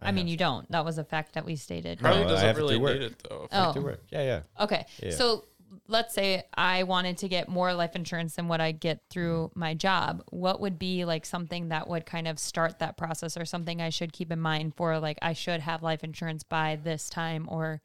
I, 0.00 0.12
mean 0.12 0.28
you 0.28 0.36
don't. 0.36 0.70
That 0.70 0.84
was 0.84 0.98
a 0.98 1.04
fact 1.04 1.34
that 1.34 1.44
we 1.44 1.56
stated. 1.56 2.02
No, 2.02 2.10
Harley 2.10 2.24
I 2.24 2.28
doesn't 2.28 2.56
really 2.56 2.76
work. 2.76 2.94
need 2.94 3.02
it 3.02 3.22
though. 3.28 3.48
Oh. 3.50 3.72
To 3.72 3.80
work. 3.80 4.02
Yeah, 4.10 4.22
yeah. 4.22 4.40
Okay. 4.60 4.84
Yeah. 5.02 5.10
So 5.10 5.46
let's 5.88 6.14
say 6.14 6.44
I 6.54 6.82
wanted 6.84 7.18
to 7.18 7.28
get 7.28 7.48
more 7.48 7.72
life 7.74 7.96
insurance 7.96 8.36
than 8.36 8.48
what 8.48 8.60
I 8.60 8.72
get 8.72 9.00
through 9.10 9.50
mm. 9.52 9.56
my 9.56 9.74
job. 9.74 10.22
What 10.30 10.60
would 10.60 10.78
be 10.78 11.04
like 11.04 11.26
something 11.26 11.68
that 11.68 11.88
would 11.88 12.06
kind 12.06 12.28
of 12.28 12.38
start 12.38 12.78
that 12.78 12.96
process 12.96 13.36
or 13.36 13.44
something 13.44 13.80
I 13.80 13.90
should 13.90 14.12
keep 14.12 14.32
in 14.32 14.40
mind 14.40 14.74
for 14.74 14.98
like 14.98 15.18
I 15.22 15.32
should 15.32 15.60
have 15.60 15.82
life 15.82 16.04
insurance 16.04 16.42
by 16.42 16.78
this 16.82 17.08
time 17.08 17.46
or 17.48 17.80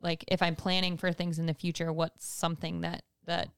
like 0.00 0.24
if 0.28 0.42
I'm 0.42 0.56
planning 0.56 0.96
for 0.96 1.12
things 1.12 1.38
in 1.38 1.46
the 1.46 1.54
future, 1.54 1.92
what's 1.92 2.26
something 2.26 2.80
that 2.82 3.02
that 3.26 3.48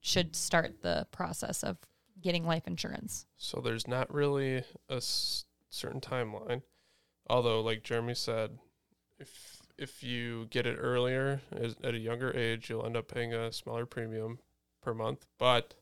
should 0.00 0.36
start 0.36 0.82
the 0.82 1.06
process 1.10 1.62
of 1.64 1.76
getting 2.20 2.44
life 2.44 2.66
insurance? 2.66 3.26
So 3.36 3.60
there's 3.60 3.88
not 3.88 4.12
really 4.12 4.62
a 4.88 4.96
s- 4.96 5.44
certain 5.70 6.00
timeline. 6.00 6.62
Although, 7.28 7.60
like 7.60 7.82
Jeremy 7.82 8.14
said, 8.14 8.58
if 9.18 9.57
if 9.78 10.02
you 10.02 10.46
get 10.50 10.66
it 10.66 10.76
earlier 10.78 11.40
at 11.52 11.94
a 11.94 11.98
younger 11.98 12.36
age, 12.36 12.68
you'll 12.68 12.84
end 12.84 12.96
up 12.96 13.08
paying 13.12 13.32
a 13.32 13.52
smaller 13.52 13.86
premium 13.86 14.40
per 14.82 14.92
month. 14.92 15.26
But 15.38 15.74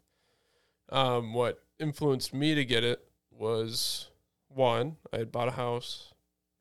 um, 0.91 1.33
what 1.33 1.65
influenced 1.81 2.35
me 2.35 2.55
to 2.55 2.65
get 2.65 2.85
it 2.85 3.09
was 3.31 4.11
one, 4.49 4.97
I 5.13 5.19
had 5.19 5.33
bought 5.33 5.49
a 5.49 5.53
house. 5.53 6.13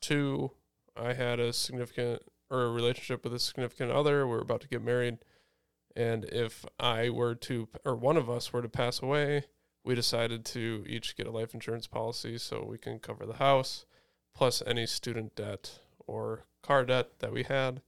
Two, 0.02 0.52
I 0.96 1.14
had 1.14 1.40
a 1.40 1.54
significant 1.54 2.22
or 2.50 2.64
a 2.64 2.72
relationship 2.72 3.24
with 3.24 3.34
a 3.34 3.40
significant 3.40 3.92
other. 3.92 4.26
We 4.28 4.36
are 4.36 4.42
about 4.42 4.62
to 4.62 4.68
get 4.68 4.84
married. 4.84 5.18
And 5.96 6.26
if 6.26 6.66
I 6.80 7.10
were 7.10 7.36
to, 7.36 7.68
or 7.84 7.96
one 7.96 8.18
of 8.18 8.30
us 8.30 8.52
were 8.52 8.62
to 8.62 8.70
pass 8.70 9.02
away, 9.02 9.46
we 9.84 9.96
decided 9.96 10.46
to 10.46 10.84
each 10.88 11.16
get 11.16 11.28
a 11.28 11.32
life 11.32 11.54
insurance 11.54 11.88
policy 11.88 12.38
so 12.38 12.66
we 12.66 12.78
can 12.78 13.00
cover 13.00 13.26
the 13.26 13.36
house 13.36 13.86
plus 14.36 14.62
any 14.66 14.86
student 14.86 15.36
debt 15.36 15.80
or 16.06 16.46
car 16.66 16.86
debt 16.86 17.20
that 17.20 17.32
we 17.32 17.44
had. 17.44 17.82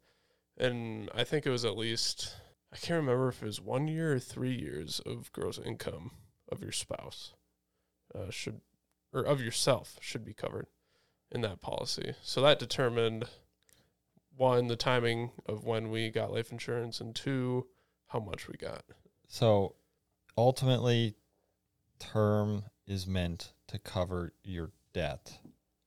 And 0.58 1.10
I 1.14 1.24
think 1.24 1.46
it 1.46 1.52
was 1.52 1.66
at 1.66 1.78
least, 1.78 2.36
I 2.74 2.78
can't 2.78 3.00
remember 3.00 3.30
if 3.30 3.42
it 3.42 3.46
was 3.46 3.62
one 3.62 3.88
year 3.88 4.14
or 4.14 4.20
three 4.20 4.56
years 4.56 5.00
of 5.06 5.32
gross 5.32 5.60
income 5.64 6.12
of 6.52 6.62
your 6.62 6.72
spouse 6.72 7.34
uh, 8.16 8.30
should, 8.30 8.62
or 9.14 9.22
of 9.22 9.42
yourself 9.42 9.98
should 10.02 10.26
be 10.26 10.34
covered 10.34 10.68
in 11.32 11.42
that 11.42 11.62
policy. 11.62 12.14
So 12.22 12.42
that 12.42 12.60
determined 12.60 13.26
one, 14.36 14.68
the 14.68 14.76
timing 14.76 15.32
of 15.46 15.66
when 15.66 15.90
we 15.90 16.10
got 16.10 16.32
life 16.32 16.52
insurance, 16.52 17.02
and 17.02 17.16
two, 17.16 17.68
how 18.08 18.20
much 18.20 18.48
we 18.48 18.56
got. 18.56 18.84
So 19.28 19.76
ultimately, 20.38 21.16
term 22.00 22.64
is 22.86 23.08
meant 23.08 23.54
to 23.68 23.80
cover 23.80 24.34
your 24.44 24.72
debt 24.94 25.40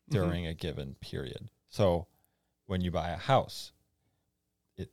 during 0.09 0.47
a 0.47 0.55
given 0.55 0.97
period. 1.01 1.49
So 1.69 2.09
when 2.71 2.81
you 2.83 2.91
buy 2.93 3.09
a 3.11 3.17
house, 3.17 3.73
it 4.77 4.91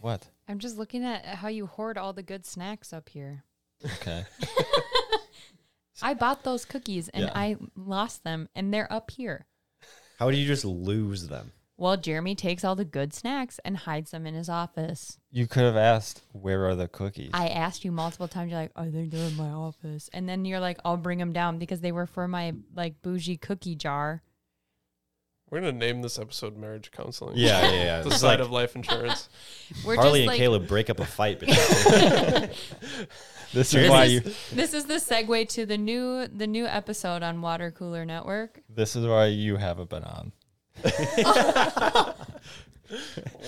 what? 0.00 0.26
I'm 0.48 0.58
just 0.58 0.78
looking 0.78 1.04
at 1.04 1.22
how 1.26 1.48
you 1.48 1.66
hoard 1.66 1.98
all 1.98 2.14
the 2.14 2.22
good 2.22 2.46
snacks 2.46 2.94
up 2.94 3.10
here. 3.10 3.44
Okay. 3.84 4.24
I 6.02 6.14
bought 6.14 6.42
those 6.42 6.64
cookies 6.64 7.10
and 7.10 7.24
Yeah. 7.24 7.32
I 7.34 7.56
lost 7.76 8.24
them 8.24 8.48
and 8.54 8.72
they're 8.72 8.90
up 8.90 9.10
here. 9.10 9.44
How 10.18 10.30
do 10.30 10.38
you 10.38 10.46
just 10.46 10.64
lose 10.64 11.28
them? 11.28 11.52
Well, 11.76 11.98
Jeremy 11.98 12.34
takes 12.34 12.64
all 12.64 12.74
the 12.74 12.86
good 12.86 13.12
snacks 13.12 13.60
and 13.62 13.76
hides 13.76 14.12
them 14.12 14.26
in 14.26 14.32
his 14.34 14.48
office. 14.48 15.18
you 15.30 15.46
could 15.46 15.64
have 15.64 15.76
asked, 15.76 16.22
"Where 16.32 16.66
are 16.66 16.74
the 16.76 16.88
cookies?" 16.88 17.32
I 17.34 17.48
asked 17.48 17.84
you 17.84 17.92
multiple 17.92 18.28
times. 18.28 18.50
You're 18.50 18.60
like, 18.60 18.72
"I 18.76 18.90
think 18.90 19.10
they're 19.10 19.28
in 19.28 19.36
my 19.36 19.50
office," 19.50 20.08
and 20.14 20.26
then 20.28 20.44
you're 20.46 20.60
like, 20.60 20.78
"I'll 20.86 20.96
bring 20.96 21.18
them 21.18 21.32
down 21.34 21.58
because 21.58 21.80
they 21.82 21.90
were 21.92 22.06
for 22.06 22.26
my 22.28 22.54
like 22.74 23.02
bougie 23.02 23.36
cookie 23.36 23.74
jar." 23.74 24.22
We're 25.54 25.60
gonna 25.60 25.72
name 25.72 26.02
this 26.02 26.18
episode 26.18 26.56
"Marriage 26.56 26.90
Counseling." 26.90 27.36
Yeah, 27.36 27.62
yeah, 27.62 27.84
yeah. 27.84 28.00
the 28.02 28.08
It's 28.08 28.20
side 28.22 28.40
like 28.40 28.40
of 28.40 28.50
life 28.50 28.74
insurance. 28.74 29.28
We're 29.86 29.94
Harley 29.94 30.10
just 30.10 30.20
and 30.22 30.26
like, 30.26 30.38
Caleb 30.38 30.66
break 30.66 30.90
up 30.90 30.98
a 30.98 31.04
fight 31.04 31.38
this 31.38 32.58
This 33.52 33.72
is 33.72 33.88
why 33.88 34.04
you. 34.06 34.20
this 34.52 34.74
is 34.74 34.86
the 34.86 34.94
segue 34.94 35.48
to 35.50 35.64
the 35.64 35.78
new 35.78 36.26
the 36.26 36.48
new 36.48 36.66
episode 36.66 37.22
on 37.22 37.40
Water 37.40 37.70
Cooler 37.70 38.04
Network. 38.04 38.62
This 38.68 38.96
is 38.96 39.06
why 39.06 39.26
you 39.26 39.56
haven't 39.56 39.90
been 39.90 40.02
on. 40.02 40.32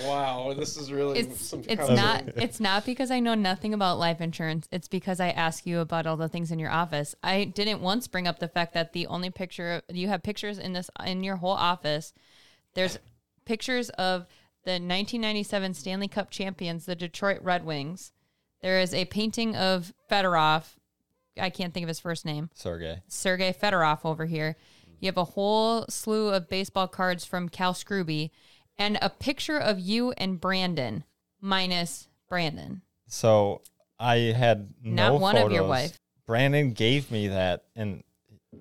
Wow, 0.03 0.53
this 0.57 0.77
is 0.77 0.91
really 0.91 1.19
It's 1.19 1.45
some 1.47 1.63
it's 1.67 1.89
not 1.89 2.27
of- 2.27 2.33
it's 2.37 2.59
not 2.59 2.85
because 2.85 3.11
I 3.11 3.19
know 3.19 3.35
nothing 3.35 3.73
about 3.73 3.99
life 3.99 4.21
insurance. 4.21 4.67
It's 4.71 4.87
because 4.87 5.19
I 5.19 5.29
ask 5.29 5.65
you 5.65 5.79
about 5.79 6.07
all 6.07 6.17
the 6.17 6.29
things 6.29 6.51
in 6.51 6.59
your 6.59 6.71
office. 6.71 7.15
I 7.23 7.45
didn't 7.45 7.81
once 7.81 8.07
bring 8.07 8.27
up 8.27 8.39
the 8.39 8.47
fact 8.47 8.73
that 8.73 8.93
the 8.93 9.07
only 9.07 9.29
picture 9.29 9.81
you 9.89 10.07
have 10.07 10.23
pictures 10.23 10.57
in 10.57 10.73
this 10.73 10.89
in 11.05 11.23
your 11.23 11.37
whole 11.37 11.51
office. 11.51 12.13
There's 12.73 12.99
pictures 13.45 13.89
of 13.91 14.27
the 14.63 14.73
1997 14.73 15.73
Stanley 15.73 16.07
Cup 16.07 16.29
champions, 16.29 16.85
the 16.85 16.95
Detroit 16.95 17.39
Red 17.41 17.65
Wings. 17.65 18.11
There 18.61 18.79
is 18.79 18.93
a 18.93 19.05
painting 19.05 19.55
of 19.55 19.93
Fedorov. 20.11 20.65
I 21.39 21.49
can't 21.49 21.73
think 21.73 21.83
of 21.83 21.87
his 21.87 21.99
first 21.99 22.25
name. 22.25 22.49
Sergey. 22.53 22.97
Sergey 23.07 23.53
Fedorov 23.53 23.99
over 24.03 24.25
here. 24.25 24.57
You 24.99 25.07
have 25.07 25.17
a 25.17 25.23
whole 25.23 25.85
slew 25.89 26.29
of 26.29 26.49
baseball 26.49 26.87
cards 26.87 27.23
from 27.23 27.49
Cal 27.49 27.73
Scrooby 27.73 28.31
and 28.77 28.97
a 29.01 29.09
picture 29.09 29.57
of 29.57 29.79
you 29.79 30.11
and 30.17 30.39
Brandon 30.39 31.03
minus 31.41 32.07
Brandon. 32.29 32.81
So 33.07 33.61
I 33.99 34.15
had 34.17 34.73
no 34.83 35.13
Not 35.13 35.21
one 35.21 35.37
of 35.37 35.51
your 35.51 35.65
wife. 35.67 35.99
Brandon 36.25 36.73
gave 36.73 37.09
me 37.11 37.29
that, 37.29 37.63
and 37.75 38.03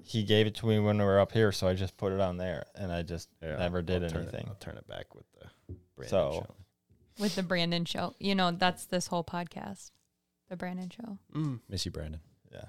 he 0.05 0.23
gave 0.23 0.47
it 0.47 0.55
to 0.57 0.67
me 0.67 0.79
when 0.79 0.99
we 0.99 1.05
were 1.05 1.19
up 1.19 1.33
here, 1.33 1.51
so 1.53 1.67
I 1.67 1.75
just 1.75 1.97
put 1.97 2.13
it 2.13 2.21
on 2.21 2.37
there, 2.37 2.67
and 2.77 2.93
I 2.93 3.03
just 3.03 3.29
Yeah, 3.43 3.57
never 3.57 3.83
did 3.83 4.05
I'll 4.05 4.11
turn 4.11 4.23
it- 4.23 4.35
anything. 4.35 4.49
I'll 4.49 4.55
turn 4.57 4.77
it 4.77 4.87
back 4.87 5.15
with 5.15 5.25
the 5.33 5.75
Brandon 5.97 6.09
So- 6.11 6.33
show. 6.47 6.55
with 7.19 7.35
the 7.35 7.43
Brandon 7.43 7.85
show. 7.85 8.15
You 8.21 8.35
know, 8.35 8.53
that's 8.53 8.85
this 8.87 9.09
whole 9.09 9.25
podcast. 9.25 9.91
The 10.49 10.57
Brandon 10.57 10.91
show. 10.91 11.19
Mm. 11.35 11.61
miss 11.69 11.85
you, 11.85 11.91
Brandon. 11.91 12.21
Yeah. 12.53 12.67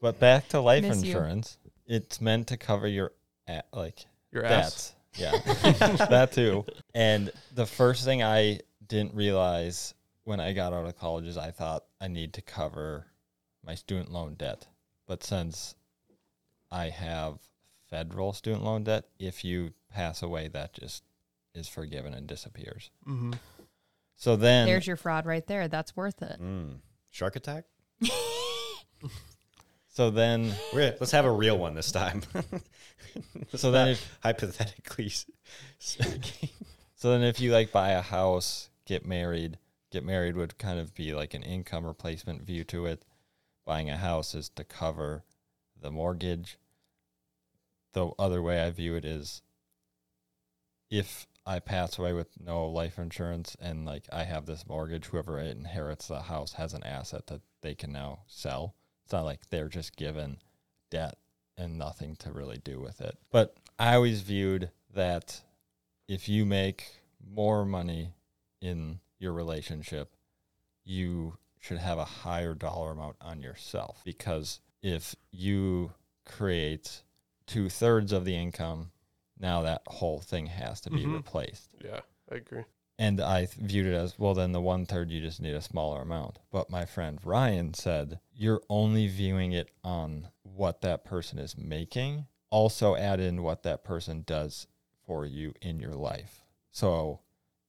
But 0.00 0.18
back 0.18 0.48
to 0.48 0.60
life 0.60 0.82
Miss 0.82 1.04
you. 1.04 1.12
insurance, 1.12 1.58
it's 1.86 2.20
meant 2.20 2.48
to 2.48 2.56
cover 2.56 2.88
your 2.88 3.12
a- 3.48 3.62
like 3.72 4.06
Your 4.32 4.44
ass. 4.44 4.94
Debts. 5.18 5.62
Yeah, 5.64 5.96
that 6.10 6.32
too. 6.32 6.64
And 6.94 7.30
the 7.54 7.66
first 7.66 8.04
thing 8.04 8.22
I 8.22 8.60
didn't 8.86 9.14
realize 9.14 9.94
when 10.24 10.40
I 10.40 10.52
got 10.52 10.72
out 10.72 10.86
of 10.86 10.98
college 10.98 11.26
is 11.26 11.36
I 11.36 11.50
thought 11.50 11.84
I 12.00 12.08
need 12.08 12.34
to 12.34 12.42
cover 12.42 13.06
my 13.64 13.74
student 13.74 14.12
loan 14.12 14.34
debt. 14.34 14.66
But 15.06 15.24
since 15.24 15.74
I 16.70 16.88
have 16.88 17.38
federal 17.90 18.32
student 18.32 18.64
loan 18.64 18.84
debt, 18.84 19.04
if 19.18 19.44
you 19.44 19.72
pass 19.90 20.22
away, 20.22 20.48
that 20.48 20.74
just 20.74 21.02
is 21.54 21.68
forgiven 21.68 22.14
and 22.14 22.26
disappears. 22.26 22.90
Mm-hmm. 23.06 23.32
So 24.16 24.36
then, 24.36 24.66
There's 24.66 24.86
your 24.86 24.96
fraud 24.96 25.26
right 25.26 25.46
there. 25.46 25.68
That's 25.68 25.96
worth 25.96 26.22
it. 26.22 26.40
Mm. 26.40 26.76
Shark 27.10 27.36
attack. 27.36 27.64
so 29.92 30.08
then, 30.08 30.54
We're, 30.72 30.96
let's 31.00 31.12
have 31.12 31.26
a 31.26 31.30
real 31.30 31.58
one 31.58 31.74
this 31.74 31.92
time. 31.92 32.22
so 33.54 33.70
then, 33.70 33.88
if, 33.88 34.18
hypothetically, 34.22 35.12
speaking. 35.78 36.48
so 36.94 37.10
then, 37.10 37.22
if 37.22 37.40
you 37.40 37.52
like 37.52 37.72
buy 37.72 37.90
a 37.90 38.00
house, 38.00 38.70
get 38.86 39.04
married, 39.04 39.58
get 39.90 40.02
married 40.02 40.34
would 40.34 40.56
kind 40.56 40.80
of 40.80 40.94
be 40.94 41.12
like 41.12 41.34
an 41.34 41.42
income 41.42 41.84
replacement 41.84 42.40
view 42.40 42.64
to 42.64 42.86
it. 42.86 43.04
Buying 43.66 43.90
a 43.90 43.98
house 43.98 44.34
is 44.34 44.48
to 44.56 44.64
cover 44.64 45.24
the 45.78 45.90
mortgage. 45.90 46.56
The 47.92 48.12
other 48.18 48.40
way 48.40 48.62
I 48.62 48.70
view 48.70 48.96
it 48.96 49.04
is 49.04 49.42
if 50.90 51.26
I 51.44 51.58
pass 51.58 51.98
away 51.98 52.14
with 52.14 52.28
no 52.40 52.66
life 52.66 52.98
insurance 52.98 53.58
and 53.60 53.84
like 53.84 54.06
I 54.10 54.24
have 54.24 54.46
this 54.46 54.66
mortgage, 54.66 55.06
whoever 55.06 55.38
inherits 55.38 56.08
the 56.08 56.22
house 56.22 56.54
has 56.54 56.72
an 56.72 56.82
asset 56.82 57.26
that 57.26 57.42
they 57.60 57.74
can 57.74 57.92
now 57.92 58.20
sell. 58.26 58.74
It's 59.12 59.18
not 59.18 59.26
like 59.26 59.50
they're 59.50 59.68
just 59.68 59.94
given 59.96 60.38
debt 60.90 61.18
and 61.58 61.76
nothing 61.78 62.16
to 62.20 62.32
really 62.32 62.56
do 62.56 62.80
with 62.80 63.02
it. 63.02 63.18
But 63.30 63.54
I 63.78 63.94
always 63.96 64.22
viewed 64.22 64.70
that 64.94 65.42
if 66.08 66.30
you 66.30 66.46
make 66.46 66.86
more 67.22 67.66
money 67.66 68.14
in 68.62 69.00
your 69.18 69.34
relationship, 69.34 70.14
you 70.82 71.36
should 71.60 71.76
have 71.76 71.98
a 71.98 72.06
higher 72.06 72.54
dollar 72.54 72.92
amount 72.92 73.16
on 73.20 73.42
yourself 73.42 74.00
because 74.02 74.60
if 74.82 75.14
you 75.30 75.92
create 76.24 77.02
two 77.46 77.68
thirds 77.68 78.12
of 78.12 78.24
the 78.24 78.34
income, 78.34 78.92
now 79.38 79.60
that 79.60 79.82
whole 79.88 80.20
thing 80.22 80.46
has 80.46 80.80
to 80.80 80.90
be 80.90 81.04
Mhm. 81.04 81.16
replaced. 81.16 81.68
Yeah, 81.84 82.00
I 82.30 82.36
agree. 82.36 82.64
And 83.02 83.20
I 83.20 83.48
viewed 83.58 83.86
it 83.86 83.96
as 83.96 84.16
well, 84.16 84.32
then 84.32 84.52
the 84.52 84.60
one 84.60 84.86
third, 84.86 85.10
you 85.10 85.20
just 85.20 85.42
need 85.42 85.56
a 85.56 85.60
smaller 85.60 86.02
amount. 86.02 86.38
But 86.52 86.70
my 86.70 86.84
friend 86.84 87.18
Ryan 87.24 87.74
said, 87.74 88.20
you're 88.32 88.62
only 88.68 89.08
viewing 89.08 89.50
it 89.50 89.70
on 89.82 90.28
what 90.44 90.82
that 90.82 91.04
person 91.04 91.40
is 91.40 91.58
making. 91.58 92.26
Also, 92.50 92.94
add 92.94 93.18
in 93.18 93.42
what 93.42 93.64
that 93.64 93.82
person 93.82 94.22
does 94.24 94.68
for 95.04 95.26
you 95.26 95.52
in 95.60 95.80
your 95.80 95.94
life. 95.94 96.42
So, 96.70 97.18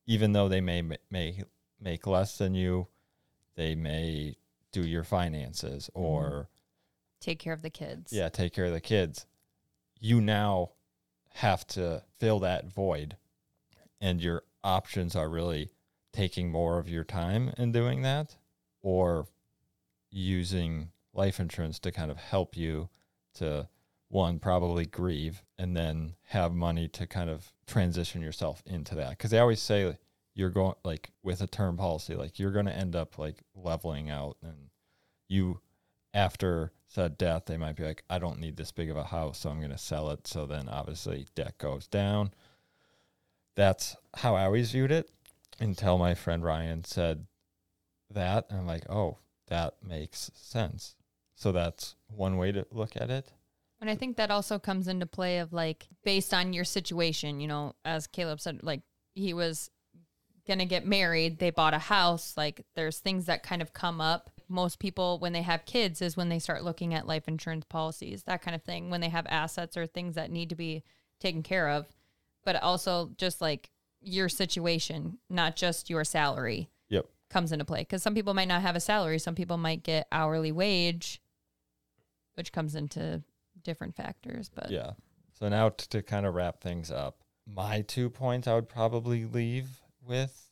even 0.06 0.34
though 0.34 0.48
they 0.48 0.62
may 0.62 0.84
ma- 0.84 0.98
may 1.10 1.42
make 1.82 2.06
less 2.06 2.38
than 2.38 2.54
you, 2.54 2.90
they 3.56 3.74
may 3.74 4.36
do 4.72 4.86
your 4.86 5.04
finances 5.04 5.90
mm-hmm. 5.96 6.06
or 6.06 6.50
Take 7.20 7.40
care 7.40 7.54
of 7.54 7.64
the 7.64 7.72
kids. 7.72 8.14
yeah, 8.14 8.30
take 8.30 8.54
care 8.54 8.66
of 8.66 8.72
the 8.72 8.80
kids. 8.80 9.26
You 10.00 10.22
now 10.22 10.74
have 11.36 11.66
to 11.70 12.04
fill 12.20 12.40
that 12.42 12.68
void, 12.72 13.18
and 14.00 14.22
your 14.22 14.44
options 14.64 15.16
are 15.16 15.30
really 15.30 15.72
taking 16.12 16.52
more 16.52 16.78
of 16.80 16.88
your 16.88 17.04
time 17.04 17.52
in 17.58 17.72
doing 17.72 18.02
that, 18.04 18.36
or 18.82 19.28
using 20.12 20.90
life 21.14 21.40
insurance 21.40 21.80
to 21.80 21.92
kind 21.92 22.12
of 22.12 22.18
help 22.18 22.56
you 22.56 22.90
to 23.36 23.68
one 24.10 24.38
probably 24.38 24.86
grieve 24.86 25.44
and 25.58 25.76
then 25.76 26.14
have 26.26 26.54
money 26.54 26.88
to 26.88 27.08
kind 27.08 27.30
of 27.30 27.52
transition 27.66 28.22
yourself 28.22 28.62
into 28.66 28.94
that 28.94 29.12
because 29.12 29.32
they 29.32 29.40
always 29.40 29.62
say 29.62 29.98
you're 30.36 30.52
going 30.52 30.76
like 30.84 31.10
with 31.24 31.42
a 31.42 31.48
term 31.48 31.78
policy 31.78 32.14
like 32.14 32.38
you're 32.38 32.52
going 32.52 32.68
to 32.68 32.76
end 32.76 32.96
up 32.96 33.18
like 33.18 33.42
leveling 33.56 34.12
out 34.12 34.38
and 34.44 34.70
you 35.28 35.60
after 36.14 36.72
said 36.88 37.18
death, 37.18 37.46
they 37.46 37.58
might 37.58 37.76
be 37.76 37.84
like, 37.84 38.04
I 38.10 38.20
don't 38.20 38.40
need 38.40 38.56
this 38.56 38.72
big 38.72 38.90
of 38.90 38.98
a 38.98 39.04
house, 39.04 39.40
so 39.40 39.50
I'm 39.50 39.58
going 39.58 39.72
to 39.72 39.78
sell 39.78 40.12
it. 40.12 40.28
So 40.28 40.46
then 40.46 40.70
obviously 40.70 41.26
debt 41.36 41.58
goes 41.58 41.88
down. 41.88 42.32
That's 43.56 43.96
how 44.16 44.36
I 44.36 44.46
always 44.46 44.72
viewed 44.72 44.92
it 44.92 45.10
until 45.60 45.98
my 45.98 46.16
friend 46.16 46.44
Ryan 46.44 46.84
said 46.84 47.26
that. 48.10 48.48
And 48.50 48.60
I'm 48.60 48.68
like, 48.68 48.90
oh, 48.90 49.18
that 49.48 49.76
makes 49.86 50.32
sense. 50.34 50.96
So 51.36 51.52
that's 51.52 51.96
one 52.08 52.38
way 52.38 52.52
to 52.52 52.66
look 52.72 52.96
at 52.96 53.10
it. 53.10 53.32
And 53.82 53.90
I 53.90 53.96
think 53.96 54.16
that 54.16 54.32
also 54.32 54.60
comes 54.60 54.88
into 54.88 55.06
play 55.06 55.40
of 55.40 55.52
like 55.52 55.88
based 56.06 56.34
on 56.34 56.54
your 56.54 56.64
situation, 56.64 57.40
you 57.40 57.48
know, 57.48 57.76
as 57.84 58.08
Caleb 58.08 58.40
said, 58.40 58.64
like 58.64 58.82
he 59.14 59.34
was 59.34 59.70
gonna 60.48 60.66
get 60.66 60.86
married, 60.86 61.40
they 61.40 61.50
bought 61.50 61.74
a 61.74 61.80
house, 61.80 62.36
like 62.38 62.66
there's 62.76 63.00
things 63.00 63.26
that 63.26 63.44
kind 63.44 63.62
of 63.62 63.74
come 63.74 64.00
up. 64.00 64.30
Most 64.48 64.80
people 64.80 65.20
when 65.20 65.34
they 65.34 65.42
have 65.42 65.66
kids 65.66 66.02
is 66.02 66.16
when 66.16 66.30
they 66.30 66.40
start 66.40 66.64
looking 66.64 66.94
at 66.94 67.08
life 67.08 67.28
insurance 67.28 67.66
policies, 67.68 68.24
that 68.24 68.42
kind 68.42 68.56
of 68.56 68.64
thing, 68.64 68.90
when 68.90 69.02
they 69.02 69.10
have 69.10 69.26
assets 69.28 69.76
or 69.76 69.86
things 69.86 70.16
that 70.16 70.32
need 70.32 70.50
to 70.50 70.56
be 70.56 70.84
taken 71.20 71.44
care 71.44 71.70
of. 71.70 71.88
But 72.46 72.62
also 72.62 73.12
just 73.18 73.42
like 73.42 73.70
your 74.02 74.28
situation, 74.30 75.18
not 75.30 75.56
just 75.56 75.90
your 75.90 76.04
salary 76.04 76.70
Yep. 76.90 77.06
comes 77.30 77.52
into 77.52 77.66
play. 77.66 77.80
Because 77.82 78.04
some 78.04 78.14
people 78.16 78.34
might 78.34 78.48
not 78.48 78.62
have 78.62 78.76
a 78.76 78.80
salary, 78.82 79.18
some 79.20 79.36
people 79.36 79.58
might 79.58 79.84
get 79.84 80.08
hourly 80.12 80.52
wage, 80.52 81.22
which 82.36 82.52
comes 82.52 82.76
into 82.76 83.24
different 83.64 83.96
factors. 83.96 84.50
But 84.54 84.72
Yeah. 84.72 84.92
So 85.32 85.48
now 85.50 85.70
t- 85.70 85.86
to 85.90 86.02
kind 86.04 86.26
of 86.26 86.34
wrap 86.36 86.62
things 86.62 86.92
up, 86.92 87.24
my 87.46 87.82
two 87.82 88.10
points 88.10 88.48
I 88.48 88.56
would 88.56 88.70
probably 88.70 89.26
leave 89.26 89.82
with 90.02 90.50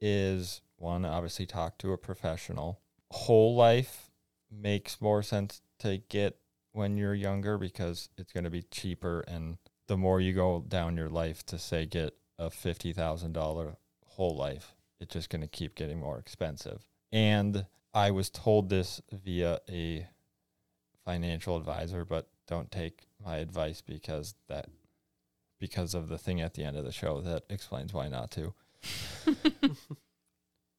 is 0.00 0.62
one, 0.76 1.04
obviously 1.04 1.46
talk 1.46 1.76
to 1.78 1.92
a 1.92 1.98
professional. 1.98 2.80
Whole 3.10 3.54
life 3.54 4.10
makes 4.50 5.00
more 5.00 5.22
sense 5.22 5.60
to 5.80 5.98
get 6.08 6.38
when 6.72 6.96
you're 6.96 7.14
younger 7.14 7.58
because 7.58 8.08
it's 8.16 8.32
going 8.32 8.44
to 8.44 8.50
be 8.50 8.62
cheaper 8.62 9.20
and 9.26 9.58
the 9.90 9.96
more 9.96 10.20
you 10.20 10.32
go 10.32 10.64
down 10.68 10.96
your 10.96 11.08
life 11.08 11.44
to 11.44 11.58
say 11.58 11.84
get 11.84 12.14
a 12.38 12.48
$50,000 12.48 13.76
whole 14.06 14.36
life, 14.36 14.76
it's 15.00 15.12
just 15.12 15.28
going 15.28 15.40
to 15.40 15.48
keep 15.48 15.74
getting 15.74 15.98
more 15.98 16.16
expensive. 16.16 16.86
And 17.10 17.66
I 17.92 18.12
was 18.12 18.30
told 18.30 18.68
this 18.68 19.02
via 19.10 19.58
a 19.68 20.06
financial 21.04 21.56
advisor, 21.56 22.04
but 22.04 22.28
don't 22.46 22.70
take 22.70 23.08
my 23.20 23.38
advice 23.38 23.80
because 23.80 24.36
that 24.46 24.66
because 25.58 25.92
of 25.92 26.08
the 26.08 26.18
thing 26.18 26.40
at 26.40 26.54
the 26.54 26.62
end 26.62 26.76
of 26.76 26.84
the 26.84 26.92
show 26.92 27.20
that 27.22 27.42
explains 27.50 27.92
why 27.92 28.06
not 28.06 28.30
to. 28.30 28.54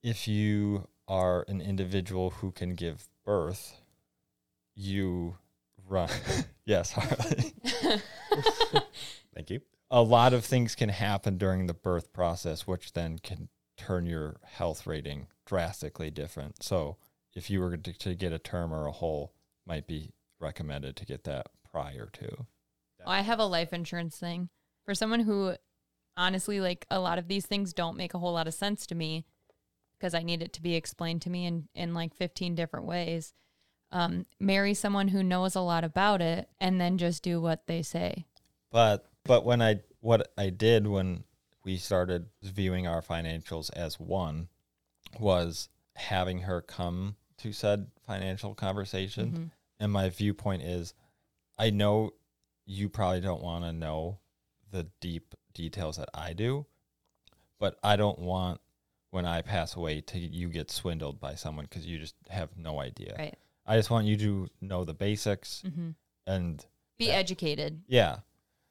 if 0.03 0.25
you 0.25 0.87
are 1.09 1.43
an 1.49 1.59
individual 1.59 2.29
who 2.29 2.49
can 2.53 2.75
give 2.75 3.09
birth, 3.25 3.75
you 4.73 5.35
run 5.85 6.09
yes, 6.65 6.93
Harley. 6.93 7.53
You. 9.51 9.61
A 9.89 10.01
lot 10.01 10.33
of 10.33 10.45
things 10.45 10.75
can 10.75 10.89
happen 10.89 11.37
during 11.37 11.67
the 11.67 11.73
birth 11.73 12.13
process 12.13 12.65
which 12.65 12.93
then 12.93 13.19
can 13.19 13.49
turn 13.77 14.05
your 14.05 14.37
health 14.43 14.87
rating 14.87 15.27
drastically 15.45 16.11
different. 16.11 16.63
So, 16.63 16.97
if 17.33 17.49
you 17.49 17.61
were 17.61 17.77
to, 17.77 17.93
to 17.93 18.15
get 18.15 18.33
a 18.33 18.39
term 18.39 18.73
or 18.73 18.85
a 18.87 18.91
whole, 18.91 19.33
might 19.65 19.87
be 19.87 20.11
recommended 20.39 20.95
to 20.97 21.05
get 21.05 21.23
that 21.23 21.47
prior 21.71 22.09
to. 22.13 22.45
I 23.05 23.21
have 23.21 23.39
a 23.39 23.45
life 23.45 23.73
insurance 23.73 24.17
thing 24.17 24.49
for 24.85 24.93
someone 24.93 25.21
who 25.21 25.55
honestly 26.17 26.59
like 26.59 26.85
a 26.91 26.99
lot 26.99 27.17
of 27.17 27.27
these 27.27 27.45
things 27.45 27.73
don't 27.73 27.97
make 27.97 28.13
a 28.13 28.19
whole 28.19 28.33
lot 28.33 28.47
of 28.47 28.53
sense 28.53 28.85
to 28.87 28.95
me 28.95 29.25
because 29.97 30.13
I 30.13 30.23
need 30.23 30.41
it 30.41 30.53
to 30.53 30.61
be 30.61 30.75
explained 30.75 31.21
to 31.23 31.29
me 31.29 31.45
in 31.45 31.67
in 31.73 31.93
like 31.93 32.13
15 32.13 32.55
different 32.55 32.85
ways. 32.85 33.33
Um, 33.91 34.25
marry 34.39 34.73
someone 34.73 35.09
who 35.09 35.21
knows 35.21 35.55
a 35.55 35.61
lot 35.61 35.83
about 35.83 36.21
it 36.21 36.47
and 36.59 36.79
then 36.79 36.97
just 36.97 37.23
do 37.23 37.41
what 37.41 37.67
they 37.67 37.81
say. 37.81 38.25
But 38.71 39.05
but 39.31 39.45
when 39.45 39.61
I 39.61 39.79
what 40.01 40.33
I 40.37 40.49
did 40.49 40.87
when 40.87 41.23
we 41.63 41.77
started 41.77 42.25
viewing 42.43 42.85
our 42.85 43.01
financials 43.01 43.69
as 43.73 43.97
one 43.97 44.49
was 45.21 45.69
having 45.95 46.39
her 46.39 46.59
come 46.61 47.15
to 47.37 47.53
said 47.53 47.87
financial 48.05 48.53
conversation. 48.53 49.31
Mhm. 49.31 49.51
And 49.79 49.91
my 49.93 50.09
viewpoint 50.09 50.63
is 50.63 50.93
I 51.57 51.69
know 51.69 52.11
you 52.65 52.89
probably 52.89 53.21
don't 53.21 53.41
want 53.41 53.63
to 53.63 53.71
know 53.71 54.19
the 54.69 54.87
deep 54.99 55.33
details 55.53 55.95
that 55.95 56.09
I 56.13 56.33
do, 56.33 56.65
but 57.57 57.79
I 57.81 57.95
don't 57.95 58.19
want 58.19 58.59
when 59.11 59.25
I 59.25 59.41
pass 59.43 59.77
away 59.77 60.01
to 60.01 60.19
you 60.19 60.49
get 60.49 60.69
swindled 60.71 61.21
by 61.21 61.35
someone 61.35 61.65
because 61.69 61.85
you 61.87 61.99
just 61.99 62.15
have 62.29 62.57
no 62.57 62.81
idea. 62.81 63.15
Right. 63.17 63.37
I 63.65 63.77
just 63.77 63.89
want 63.89 64.07
you 64.07 64.17
to 64.17 64.49
know 64.59 64.83
the 64.83 64.93
basics 64.93 65.61
hmm 65.61 65.91
and 66.27 66.65
Be 66.97 67.05
Yeah. 67.07 67.13
educated. 67.13 67.83
yeah, 67.87 68.19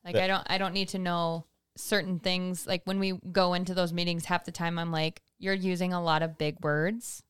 Like 0.04 0.14
That- 0.14 0.24
I 0.24 0.26
don't 0.26 0.46
I 0.50 0.58
don't 0.58 0.72
need 0.74 0.88
to 0.90 0.98
know 0.98 1.46
certain 1.76 2.18
things. 2.18 2.66
Like 2.66 2.82
when 2.84 2.98
we 2.98 3.12
go 3.32 3.54
into 3.54 3.74
those 3.74 3.92
meetings 3.92 4.24
half 4.26 4.44
the 4.44 4.52
time 4.52 4.78
I'm 4.78 4.90
like, 4.92 5.22
you're 5.38 5.54
using 5.54 5.92
a 5.92 6.02
lot 6.02 6.22
of 6.22 6.36
big 6.38 6.56
words 6.62 7.22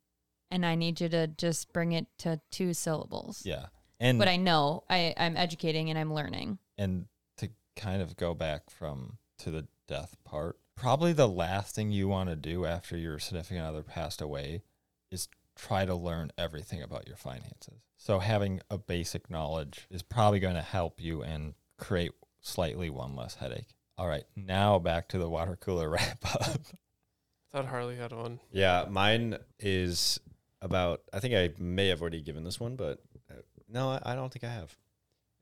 and 0.50 0.64
I 0.66 0.74
need 0.74 1.00
you 1.00 1.08
to 1.10 1.26
just 1.28 1.72
bring 1.72 1.92
it 1.92 2.06
to 2.18 2.40
two 2.50 2.74
syllables. 2.74 3.42
yeah. 3.44 3.66
And 4.00 4.18
But 4.18 4.28
I 4.28 4.36
know 4.36 4.84
I, 4.88 5.14
I'm 5.16 5.36
educating 5.36 5.90
and 5.90 5.98
I'm 5.98 6.12
learning. 6.14 6.58
and 6.78 7.06
to 7.36 7.50
kind 7.76 8.00
of 8.02 8.16
go 8.16 8.34
back 8.34 8.70
from 8.70 9.18
to 9.38 9.50
the 9.50 9.66
death 9.86 10.16
part, 10.24 10.58
probably 10.74 11.12
the 11.12 11.28
last 11.28 11.74
thing 11.74 11.90
you 11.90 12.08
want 12.08 12.30
to 12.30 12.36
do 12.36 12.64
after 12.64 12.96
your 12.96 13.18
significant 13.18 13.60
other 13.66 13.82
passed 13.82 14.20
away 14.22 14.62
is 15.10 15.28
try 15.54 15.84
to 15.84 15.94
learn 15.94 16.32
everything 16.38 16.82
about 16.82 17.06
your 17.06 17.16
finances. 17.16 17.82
So 17.98 18.18
having 18.20 18.60
a 18.70 18.78
basic 18.78 19.28
knowledge 19.30 19.86
is 19.90 20.02
probably 20.02 20.40
going 20.40 20.54
to 20.54 20.62
help 20.62 20.98
you 21.00 21.22
and 21.22 21.52
create 21.78 22.12
slightly 22.40 22.90
one 22.90 23.16
less 23.16 23.34
headache. 23.36 23.74
All 23.98 24.08
right, 24.08 24.24
now 24.34 24.78
back 24.78 25.08
to 25.08 25.18
the 25.18 25.28
water 25.28 25.56
cooler 25.60 25.88
wrap 25.90 26.24
up. 26.34 26.60
thought 27.52 27.66
Harley 27.66 27.96
had 27.96 28.12
one. 28.12 28.40
Yeah, 28.50 28.86
mine 28.88 29.36
is 29.58 30.18
about. 30.62 31.02
I 31.12 31.20
think 31.20 31.34
I 31.34 31.50
may 31.58 31.88
have 31.88 32.00
already 32.00 32.22
given 32.22 32.44
this 32.44 32.60
one, 32.60 32.76
but 32.76 33.00
uh, 33.30 33.40
no, 33.68 33.90
I, 33.90 34.00
I 34.04 34.14
don't 34.14 34.32
think 34.32 34.44
I 34.44 34.52
have. 34.52 34.76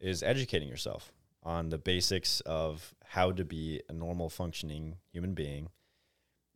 Is 0.00 0.22
educating 0.22 0.68
yourself 0.68 1.12
on 1.42 1.70
the 1.70 1.78
basics 1.78 2.40
of 2.42 2.94
how 3.04 3.32
to 3.32 3.44
be 3.44 3.80
a 3.88 3.92
normal 3.92 4.28
functioning 4.28 4.96
human 5.12 5.34
being. 5.34 5.68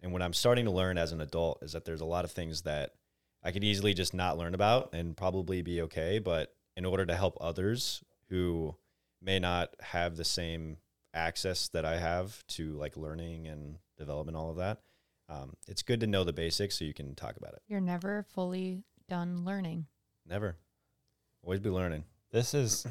And 0.03 0.13
what 0.13 0.23
I'm 0.23 0.33
starting 0.33 0.65
to 0.65 0.71
learn 0.71 0.99
as 0.99 1.13
an 1.13 1.21
adult 1.21 1.63
is 1.63 1.73
that 1.73 1.85
there's 1.85 2.01
a 2.01 2.07
lot 2.07 2.25
of 2.25 2.33
things 2.33 2.63
that 2.63 2.93
I 3.43 3.53
could 3.53 3.65
easily 3.65 3.95
just 3.95 4.15
not 4.15 4.37
learn 4.37 4.55
about 4.55 4.93
and 4.93 5.17
probably 5.17 5.63
be 5.63 5.83
okay. 5.83 6.19
But 6.19 6.55
in 6.77 6.85
order 6.85 7.07
to 7.07 7.15
help 7.15 7.39
others 7.41 8.03
who 8.29 8.75
may 9.23 9.39
not 9.39 9.75
have 9.81 10.17
the 10.17 10.25
same 10.25 10.79
access 11.15 11.69
that 11.69 11.85
I 11.85 11.99
have 11.99 12.45
to 12.49 12.73
like 12.73 12.97
learning 12.97 13.47
and 13.47 13.77
development, 13.97 14.37
all 14.37 14.51
of 14.51 14.57
that, 14.57 14.81
um, 15.29 15.55
it's 15.69 15.83
good 15.83 16.01
to 16.01 16.07
know 16.07 16.25
the 16.25 16.33
basics 16.33 16.79
so 16.79 16.85
you 16.85 16.95
can 16.95 17.15
talk 17.15 17.37
about 17.37 17.55
it. 17.55 17.63
You're 17.69 17.81
never 17.81 18.25
fully 18.35 18.83
done 19.09 19.45
learning. 19.45 19.87
Never. 20.29 20.57
Always 21.43 21.61
be 21.61 21.71
learning. 21.71 22.05
This 22.31 22.55
is 22.55 22.87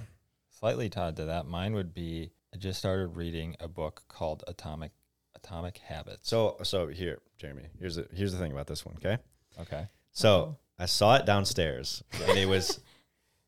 slightly 0.50 0.90
tied 0.90 1.16
to 1.18 1.26
that. 1.26 1.46
Mine 1.46 1.74
would 1.74 1.94
be 1.94 2.32
I 2.54 2.58
just 2.58 2.80
started 2.80 3.16
reading 3.16 3.56
a 3.60 3.68
book 3.68 4.04
called 4.08 4.44
Atomic 4.48 4.92
Atomic 5.36 5.78
Habits. 5.80 6.30
So 6.30 6.58
so 6.64 6.88
here, 6.88 7.20
Jeremy, 7.38 7.64
here's 7.80 7.96
the 7.96 8.08
here's 8.14 8.34
the 8.34 8.40
thing 8.40 8.52
about 8.52 8.68
this 8.68 8.86
one, 8.86 8.96
okay? 8.98 9.18
okay. 9.60 9.88
So 10.12 10.30
Uh-oh. 10.30 10.58
I 10.80 10.86
saw 10.86 11.16
it 11.16 11.26
downstairs 11.26 12.04
and 12.28 12.38
it 12.38 12.48
was 12.48 12.80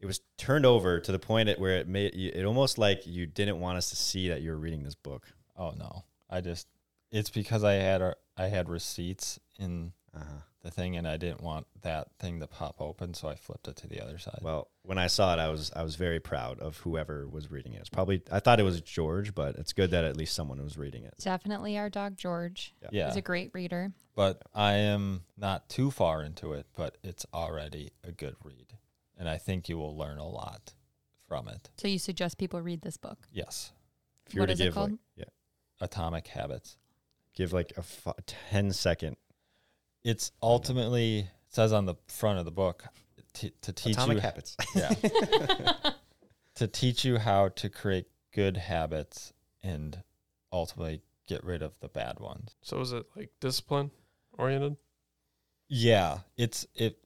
it 0.03 0.05
was 0.05 0.19
turned 0.37 0.65
over 0.65 0.99
to 0.99 1.11
the 1.13 1.17
point 1.19 1.47
at 1.49 1.57
where 1.59 1.77
it 1.77 1.87
made 1.87 2.13
it 2.13 2.43
almost 2.45 2.77
like 2.77 3.07
you 3.07 3.25
didn't 3.25 3.59
want 3.59 3.77
us 3.77 3.89
to 3.89 3.95
see 3.95 4.27
that 4.29 4.41
you 4.41 4.51
were 4.51 4.57
reading 4.57 4.83
this 4.83 4.95
book. 4.95 5.27
Oh 5.57 5.71
no. 5.71 6.03
I 6.29 6.41
just 6.41 6.67
it's 7.11 7.29
because 7.29 7.63
I 7.63 7.73
had 7.75 8.01
I 8.37 8.47
had 8.47 8.67
receipts 8.69 9.39
in 9.57 9.93
Uh-huh. 10.15 10.41
the 10.61 10.69
thing 10.71 10.95
and 10.97 11.07
I 11.07 11.17
didn't 11.17 11.41
want 11.41 11.65
that 11.81 12.07
thing 12.19 12.39
to 12.41 12.47
pop 12.47 12.79
open, 12.79 13.13
so 13.15 13.27
I 13.29 13.35
flipped 13.35 13.67
it 13.67 13.75
to 13.77 13.87
the 13.87 13.99
other 14.03 14.17
side. 14.19 14.39
Well, 14.43 14.69
when 14.83 14.97
I 14.99 15.07
saw 15.07 15.33
it, 15.33 15.39
I 15.39 15.49
was 15.49 15.71
I 15.75 15.83
was 15.83 15.95
very 15.95 16.19
proud 16.19 16.59
of 16.59 16.77
whoever 16.77 17.27
was 17.27 17.49
reading 17.49 17.73
it. 17.73 17.79
It's 17.79 17.89
probably 17.89 18.21
I 18.31 18.39
thought 18.39 18.59
it 18.59 18.63
was 18.63 18.81
George, 18.81 19.33
but 19.33 19.55
it's 19.55 19.73
good 19.73 19.89
that 19.91 20.03
at 20.05 20.17
least 20.17 20.35
someone 20.35 20.61
was 20.61 20.77
reading 20.77 21.03
it. 21.05 21.13
Definitely 21.19 21.77
our 21.77 21.89
dog 21.89 22.17
George. 22.17 22.73
yeah. 22.91 23.07
He's 23.07 23.15
a 23.15 23.21
great 23.21 23.51
reader. 23.53 23.93
but 24.15 24.41
I 24.53 24.73
am 24.73 25.23
not 25.37 25.69
too 25.69 25.89
far 25.91 26.21
into 26.23 26.53
it, 26.53 26.65
but 26.75 26.97
it's 27.03 27.25
already 27.33 27.91
a 28.03 28.11
good 28.11 28.35
read. 28.43 28.73
And 29.17 29.29
I 29.29 29.37
think 29.37 29.69
you 29.69 29.77
will 29.77 29.95
learn 29.95 30.17
a 30.17 30.27
lot 30.27 30.73
from 31.27 31.47
it. 31.47 31.69
So 31.77 31.87
you 31.87 31.99
suggest 31.99 32.37
people 32.37 32.61
read 32.61 32.81
this 32.81 32.97
book. 32.97 33.19
Yes. 33.31 33.71
If 34.27 34.33
you 34.33 34.41
were 34.41 34.47
to 34.47 34.53
is 34.53 34.59
it 34.59 34.65
give 34.65 34.73
called? 34.73 34.91
like 34.91 34.99
yeah, 35.15 35.23
Atomic 35.81 36.27
Habits. 36.27 36.77
give 37.35 37.53
like 37.53 37.71
a 37.75 37.79
f- 37.79 38.13
10 38.51 38.71
second 38.71 39.17
It's 40.03 40.31
ultimately 40.41 41.19
it 41.19 41.27
says 41.49 41.73
on 41.73 41.85
the 41.85 41.95
front 42.07 42.39
of 42.39 42.45
the 42.45 42.51
book 42.51 42.85
t- 43.33 43.51
to 43.61 43.73
teach 43.73 43.93
atomic 43.93 44.15
you 44.15 44.21
habits. 44.21 44.55
yeah, 44.75 44.93
to 46.55 46.67
teach 46.67 47.03
you 47.05 47.17
how 47.17 47.49
to 47.49 47.69
create 47.69 48.05
good 48.33 48.57
habits 48.57 49.33
and 49.61 50.01
ultimately 50.51 51.01
get 51.27 51.43
rid 51.43 51.61
of 51.61 51.73
the 51.79 51.87
bad 51.87 52.19
ones. 52.19 52.55
So 52.61 52.79
is 52.79 52.91
it 52.91 53.05
like 53.15 53.29
discipline 53.39 53.91
oriented? 54.37 54.77
Yeah, 55.67 56.19
it's 56.37 56.65
it 56.75 56.97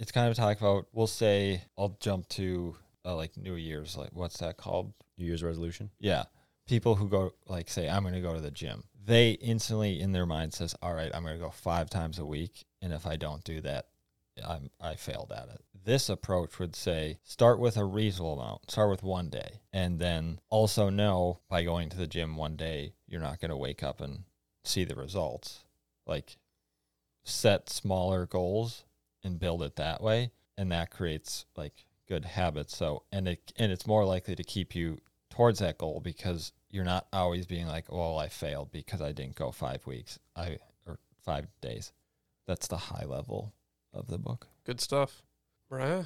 it's 0.00 0.10
kind 0.10 0.28
of 0.28 0.36
talk 0.36 0.60
about 0.60 0.86
we'll 0.92 1.06
say 1.06 1.62
I'll 1.78 1.96
jump 2.00 2.26
to 2.30 2.74
uh, 3.04 3.14
like 3.14 3.36
New 3.36 3.54
Year's 3.54 3.96
like 3.96 4.10
what's 4.12 4.38
that 4.38 4.56
called? 4.56 4.92
New 5.18 5.26
Year's 5.26 5.44
resolution. 5.44 5.90
Yeah. 6.00 6.24
People 6.66 6.96
who 6.96 7.08
go 7.08 7.32
like 7.46 7.68
say 7.68 7.88
I'm 7.88 8.02
going 8.02 8.14
to 8.14 8.20
go 8.20 8.34
to 8.34 8.40
the 8.40 8.50
gym. 8.50 8.84
They 9.02 9.32
instantly 9.32 10.00
in 10.00 10.12
their 10.12 10.26
mind 10.26 10.54
says, 10.54 10.74
"All 10.82 10.94
right, 10.94 11.10
I'm 11.14 11.22
going 11.22 11.38
to 11.38 11.44
go 11.44 11.50
5 11.50 11.90
times 11.90 12.18
a 12.18 12.24
week 12.24 12.64
and 12.82 12.92
if 12.92 13.06
I 13.06 13.16
don't 13.16 13.44
do 13.44 13.60
that, 13.60 13.88
I'm 14.44 14.70
I 14.80 14.94
failed 14.94 15.32
at 15.36 15.48
it." 15.48 15.60
This 15.84 16.08
approach 16.08 16.58
would 16.58 16.74
say 16.74 17.18
start 17.22 17.60
with 17.60 17.76
a 17.76 17.84
reasonable 17.84 18.40
amount. 18.40 18.70
Start 18.70 18.90
with 18.90 19.02
1 19.02 19.28
day 19.28 19.60
and 19.72 19.98
then 19.98 20.40
also 20.48 20.88
know 20.88 21.40
by 21.48 21.62
going 21.62 21.90
to 21.90 21.98
the 21.98 22.06
gym 22.06 22.36
one 22.36 22.56
day, 22.56 22.94
you're 23.06 23.20
not 23.20 23.40
going 23.40 23.50
to 23.50 23.56
wake 23.56 23.82
up 23.82 24.00
and 24.00 24.24
see 24.64 24.84
the 24.84 24.96
results. 24.96 25.64
Like 26.06 26.38
set 27.24 27.68
smaller 27.68 28.24
goals 28.26 28.84
and 29.24 29.38
build 29.38 29.62
it 29.62 29.76
that 29.76 30.00
way 30.02 30.30
and 30.56 30.70
that 30.72 30.90
creates 30.90 31.44
like 31.56 31.84
good 32.08 32.24
habits 32.24 32.76
so 32.76 33.02
and 33.12 33.28
it 33.28 33.52
and 33.56 33.70
it's 33.72 33.86
more 33.86 34.04
likely 34.04 34.34
to 34.34 34.42
keep 34.42 34.74
you 34.74 34.98
towards 35.30 35.58
that 35.60 35.78
goal 35.78 36.00
because 36.02 36.52
you're 36.70 36.84
not 36.84 37.06
always 37.12 37.46
being 37.46 37.66
like 37.66 37.90
well 37.92 38.18
i 38.18 38.28
failed 38.28 38.70
because 38.72 39.00
i 39.00 39.12
didn't 39.12 39.34
go 39.36 39.50
five 39.50 39.86
weeks 39.86 40.18
i 40.34 40.56
or 40.86 40.98
five 41.24 41.46
days 41.60 41.92
that's 42.46 42.66
the 42.68 42.76
high 42.76 43.04
level 43.04 43.52
of 43.94 44.08
the 44.08 44.18
book 44.18 44.48
Good 44.64 44.80
stuff. 44.80 45.22
Mariah? 45.70 46.04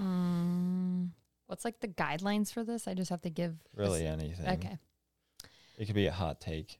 Mm, 0.00 1.10
what's 1.46 1.64
like 1.64 1.80
the 1.80 1.88
guidelines 1.88 2.52
for 2.52 2.64
this? 2.64 2.88
I 2.88 2.94
just 2.94 3.10
have 3.10 3.20
to 3.22 3.30
give. 3.30 3.56
really 3.74 4.06
s- 4.06 4.12
anything 4.20 4.48
Okay. 4.48 4.78
it 5.78 5.86
could 5.86 5.94
be 5.94 6.06
a 6.06 6.12
hot 6.12 6.40
take 6.40 6.78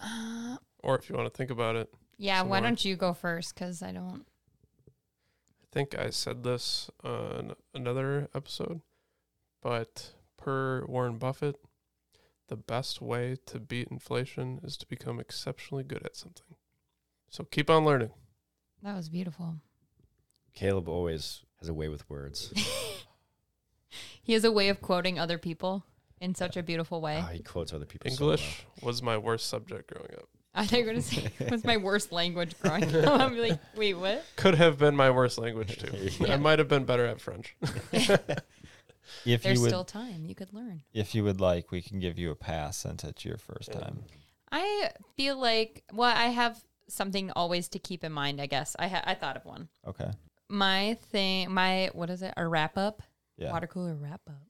Uh, 0.00 0.56
Or 0.82 0.96
if 0.98 1.08
you 1.10 1.16
want 1.16 1.32
to 1.32 1.36
think 1.36 1.50
about 1.50 1.74
it, 1.76 1.92
yeah. 2.18 2.38
Some 2.40 2.48
why 2.50 2.60
don't 2.60 2.84
you 2.84 2.96
go 2.96 3.12
first? 3.12 3.54
Because 3.54 3.82
I 3.82 3.92
don't. 3.92 4.24
I 5.76 5.78
think 5.78 5.98
I 5.98 6.08
said 6.08 6.42
this 6.42 6.90
on 7.04 7.52
another 7.74 8.30
episode, 8.34 8.80
but 9.62 10.14
per 10.38 10.86
Warren 10.86 11.18
Buffett, 11.18 11.56
the 12.48 12.56
best 12.56 13.02
way 13.02 13.36
to 13.44 13.60
beat 13.60 13.88
inflation 13.88 14.58
is 14.64 14.78
to 14.78 14.86
become 14.86 15.20
exceptionally 15.20 15.84
good 15.84 16.02
at 16.02 16.16
something. 16.16 16.56
So 17.28 17.44
keep 17.44 17.68
on 17.68 17.84
learning. 17.84 18.12
That 18.82 18.96
was 18.96 19.10
beautiful. 19.10 19.56
Caleb 20.54 20.88
always 20.88 21.42
has 21.60 21.68
a 21.68 21.74
way 21.74 21.90
with 21.90 22.08
words. 22.08 22.54
he 24.22 24.32
has 24.32 24.44
a 24.44 24.50
way 24.50 24.70
of 24.70 24.80
quoting 24.80 25.18
other 25.18 25.36
people 25.36 25.84
in 26.22 26.34
such 26.34 26.56
a 26.56 26.62
beautiful 26.62 27.02
way. 27.02 27.22
Oh, 27.22 27.30
he 27.30 27.42
quotes 27.42 27.74
other 27.74 27.84
people. 27.84 28.10
so 28.10 28.24
well. 28.24 28.32
English 28.32 28.64
was 28.80 29.02
my 29.02 29.18
worst 29.18 29.46
subject 29.46 29.92
growing 29.92 30.14
up. 30.16 30.30
I 30.56 30.64
thought 30.66 30.78
you 30.78 30.84
were 30.86 30.90
going 30.92 31.02
to 31.02 31.08
say 31.08 31.28
it 31.38 31.50
was 31.50 31.64
my 31.64 31.76
worst 31.76 32.10
language 32.12 32.58
growing 32.60 32.84
up. 33.04 33.20
I'm 33.20 33.36
like, 33.38 33.60
wait, 33.76 33.94
what? 33.94 34.24
Could 34.36 34.54
have 34.54 34.78
been 34.78 34.96
my 34.96 35.10
worst 35.10 35.38
language 35.38 35.78
too. 35.78 36.24
Yeah. 36.24 36.32
I 36.34 36.36
might 36.38 36.58
have 36.58 36.68
been 36.68 36.84
better 36.84 37.04
at 37.06 37.20
French. 37.20 37.54
if 37.92 39.42
There's 39.42 39.56
you 39.56 39.60
would 39.62 39.68
still 39.70 39.84
time. 39.84 40.24
You 40.24 40.34
could 40.34 40.52
learn. 40.52 40.82
if 40.92 41.14
you 41.14 41.24
would 41.24 41.40
like 41.40 41.70
we 41.70 41.82
can 41.82 41.98
give 42.00 42.18
you 42.18 42.30
a 42.30 42.34
pass 42.34 42.76
since 42.78 43.04
it's 43.04 43.24
your 43.24 43.36
first 43.38 43.70
Yeah. 43.72 43.80
time 43.80 44.04
I 44.52 44.90
feel 45.16 45.38
like, 45.38 45.82
well, 45.92 46.14
I 46.16 46.26
have 46.26 46.62
something 46.88 47.32
always 47.34 47.68
to 47.70 47.78
keep 47.80 48.04
in 48.04 48.12
mind, 48.12 48.40
I 48.40 48.46
guess. 48.46 48.76
I, 48.78 48.86
ha- 48.88 49.02
I 49.04 49.14
thought 49.14 49.36
of 49.36 49.44
one. 49.44 49.68
okay 49.86 50.10
My 50.48 50.96
thing, 51.10 51.52
my, 51.52 51.90
what 51.92 52.10
is 52.10 52.22
it? 52.22 52.32
A 52.36 52.46
wrap 52.46 52.78
up? 52.78 53.02
yeah 53.36 53.50
Water 53.52 53.66
cooler 53.66 53.94
wrap 53.94 54.20
up. 54.28 54.42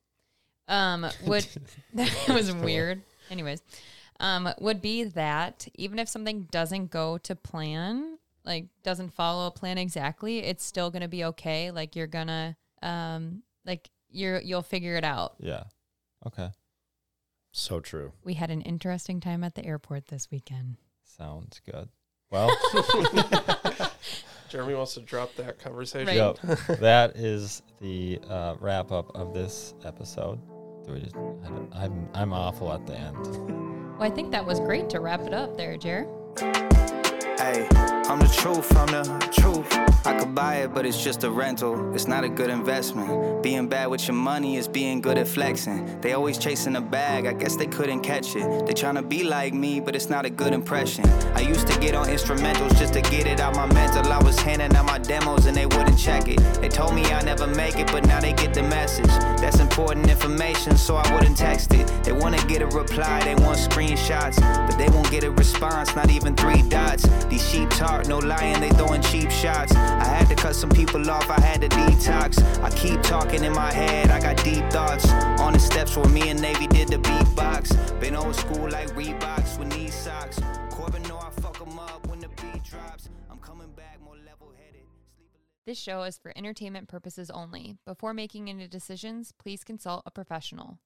Um, 0.69 1.07
would, 1.27 1.47
that 1.95 2.13
was 2.29 2.53
weird. 2.53 3.03
Anyways, 3.31 3.63
um, 4.21 4.49
would 4.61 4.81
be 4.81 5.05
that 5.05 5.67
even 5.75 5.99
if 5.99 6.09
something 6.09 6.43
doesn't 6.51 6.91
go 6.91 7.19
to 7.19 7.35
plan, 7.35 8.19
like 8.45 8.67
doesn't 8.83 9.13
follow 9.15 9.47
a 9.47 9.51
plan 9.51 9.79
exactly, 9.79 10.39
it's 10.39 10.65
still 10.65 10.91
gonna 10.91 11.09
be 11.09 11.25
okay. 11.25 11.71
Like 11.71 11.97
you're 11.97 12.07
gonna, 12.07 12.57
um, 12.83 13.43
like 13.65 13.91
you're 14.11 14.41
you'll 14.41 14.63
figure 14.63 14.97
it 14.97 15.05
out. 15.05 15.35
yeah 15.41 15.65
okay 16.27 16.51
So 17.53 17.81
true. 17.81 18.13
We 18.25 18.35
had 18.35 18.51
an 18.51 18.63
interesting 18.63 19.21
time 19.21 19.43
at 19.45 19.55
the 19.55 19.65
airport 19.65 20.07
this 20.07 20.31
weekend. 20.31 20.77
Sounds 21.05 21.61
good. 21.71 21.89
Well, 22.31 22.51
Jeremy 24.49 24.75
wants 24.75 24.95
to 24.95 25.01
drop 25.01 25.35
that 25.37 25.59
conversation. 25.59 26.07
Right. 26.07 26.17
yep, 26.17 26.39
that 26.81 27.17
is 27.17 27.63
the 27.81 28.19
uh, 28.29 28.55
wrap 28.61 28.91
up 28.93 29.15
of 29.15 29.33
this 29.35 29.75
episode. 29.85 30.41
Just? 30.87 31.17
I 31.17 31.85
I'm 31.85 32.09
I'm 32.15 32.33
awful 32.33 32.73
at 32.73 32.87
the 32.87 32.97
end. 32.97 33.27
Well, 33.99 34.03
I 34.03 34.11
think 34.11 34.31
that 34.33 34.45
was 34.45 34.61
great 34.61 34.89
to 34.91 35.01
wrap 35.01 35.21
it 35.21 35.35
up 35.35 35.57
there, 35.57 35.77
Jer. 35.77 36.07
Hey, 37.47 37.65
I'm 37.71 38.19
the 38.19 38.27
truth, 38.27 38.77
I'm 38.77 38.89
the 38.89 39.29
truth. 39.31 39.73
I 40.05 40.19
could 40.19 40.35
buy 40.35 40.57
it, 40.57 40.75
but 40.75 40.85
it's 40.85 41.03
just 41.03 41.23
a 41.23 41.31
rental. 41.31 41.95
It's 41.95 42.09
not 42.09 42.25
a 42.25 42.29
good 42.29 42.51
investment. 42.51 43.41
Being 43.41 43.69
bad 43.69 43.87
with 43.87 44.09
your 44.09 44.17
money 44.17 44.57
is 44.57 44.67
being 44.67 45.01
good 45.01 45.17
at 45.17 45.29
flexing. 45.29 46.01
They 46.01 46.13
always 46.13 46.39
chasing 46.39 46.75
a 46.75 46.81
bag, 46.81 47.27
I 47.27 47.33
guess 47.33 47.55
they 47.55 47.67
couldn't 47.67 48.01
catch 48.01 48.35
it. 48.35 48.67
They 48.67 48.73
tryna 48.73 49.09
be 49.09 49.23
like 49.23 49.55
me, 49.55 49.79
but 49.79 49.95
it's 49.95 50.09
not 50.09 50.25
a 50.25 50.31
good 50.31 50.53
impression. 50.53 51.09
I 51.35 51.41
used 51.41 51.69
to 51.69 51.79
get 51.79 51.95
on 51.95 52.07
instrumentals 52.09 52.77
just 52.79 52.95
to 52.95 53.01
get 53.01 53.29
it 53.29 53.39
out 53.39 53.55
my 53.55 53.67
mental. 53.73 54.13
I 54.13 54.23
was 54.25 54.39
handing 54.41 54.75
out 54.75 54.87
my 54.87 54.99
demos 54.99 55.47
and 55.47 55.57
they 55.57 55.67
wouldn't 55.67 55.99
check 55.99 56.27
it. 56.27 56.41
They 56.61 56.69
told 56.69 56.95
me 56.95 57.05
I 57.05 57.23
never 57.23 57.47
make 57.47 57.77
it, 57.77 57.87
but 57.89 58.07
now 58.07 58.21
they 58.21 58.33
get 58.33 58.55
the 58.55 58.65
message. 58.65 59.07
That's 59.41 59.61
important 59.61 60.09
information, 60.09 60.77
so 60.77 60.97
I 60.97 61.15
wouldn't 61.15 61.37
text 61.37 61.75
it. 61.75 61.87
They 62.03 62.13
wanna 62.13 62.45
get 62.47 62.63
a 62.63 62.67
reply, 62.67 63.23
they 63.23 63.37
want 63.37 63.59
screenshots, 63.59 64.39
but 64.69 64.77
they 64.79 64.89
won't 64.89 65.11
get 65.13 65.23
a 65.23 65.31
response, 65.31 65.95
not 65.95 66.11
even 66.11 66.35
three 66.35 66.63
dots. 66.63 67.07
These 67.37 67.51
sheep 67.51 67.69
talk, 67.69 68.07
no 68.07 68.17
lying, 68.17 68.61
they 68.61 68.71
throwing 68.71 69.03
cheap 69.03 69.31
shots. 69.31 69.71
I 69.75 70.07
had 70.07 70.27
to 70.31 70.35
cut 70.35 70.57
some 70.57 70.71
people 70.71 71.11
off, 71.11 71.29
I 71.29 71.39
had 71.39 71.61
to 71.61 71.69
detox. 71.69 72.43
I 72.63 72.71
keep 72.71 73.03
talking 73.03 73.45
in 73.45 73.53
my 73.53 73.71
head, 73.71 74.11
I 74.11 74.19
got 74.21 74.43
deep 74.43 74.65
thoughts. 74.71 75.07
On 75.43 75.53
the 75.53 75.59
steps 75.59 75.99
where 75.99 76.09
me 76.09 76.31
and 76.31 76.41
Navy 76.41 76.67
did 76.67 76.89
the 76.89 76.97
beatbox. 76.97 78.01
Been 78.01 78.17
old 78.17 78.37
school 78.37 78.71
like 78.71 78.89
Reeboks 78.95 79.59
with 79.59 79.69
knee 79.77 79.91
socks. 79.91 80.41
Corbin 80.71 81.03
know 81.03 81.19
I 81.19 81.29
fuck 81.43 81.61
'em 81.61 81.79
up 81.79 82.07
when 82.07 82.21
the 82.21 82.29
beat 82.29 82.65
drops. 82.65 83.11
I'm 83.31 83.39
coming 83.41 83.71
back 83.73 84.01
more 84.01 84.17
level 84.17 84.55
headed. 84.57 84.87
This 85.67 85.79
show 85.79 86.05
is 86.05 86.17
for 86.17 86.33
entertainment 86.35 86.89
purposes 86.89 87.29
only. 87.29 87.77
Before 87.85 88.15
making 88.15 88.49
any 88.49 88.67
decisions, 88.67 89.33
please 89.33 89.63
consult 89.63 90.05
a 90.07 90.11
professional. 90.11 90.79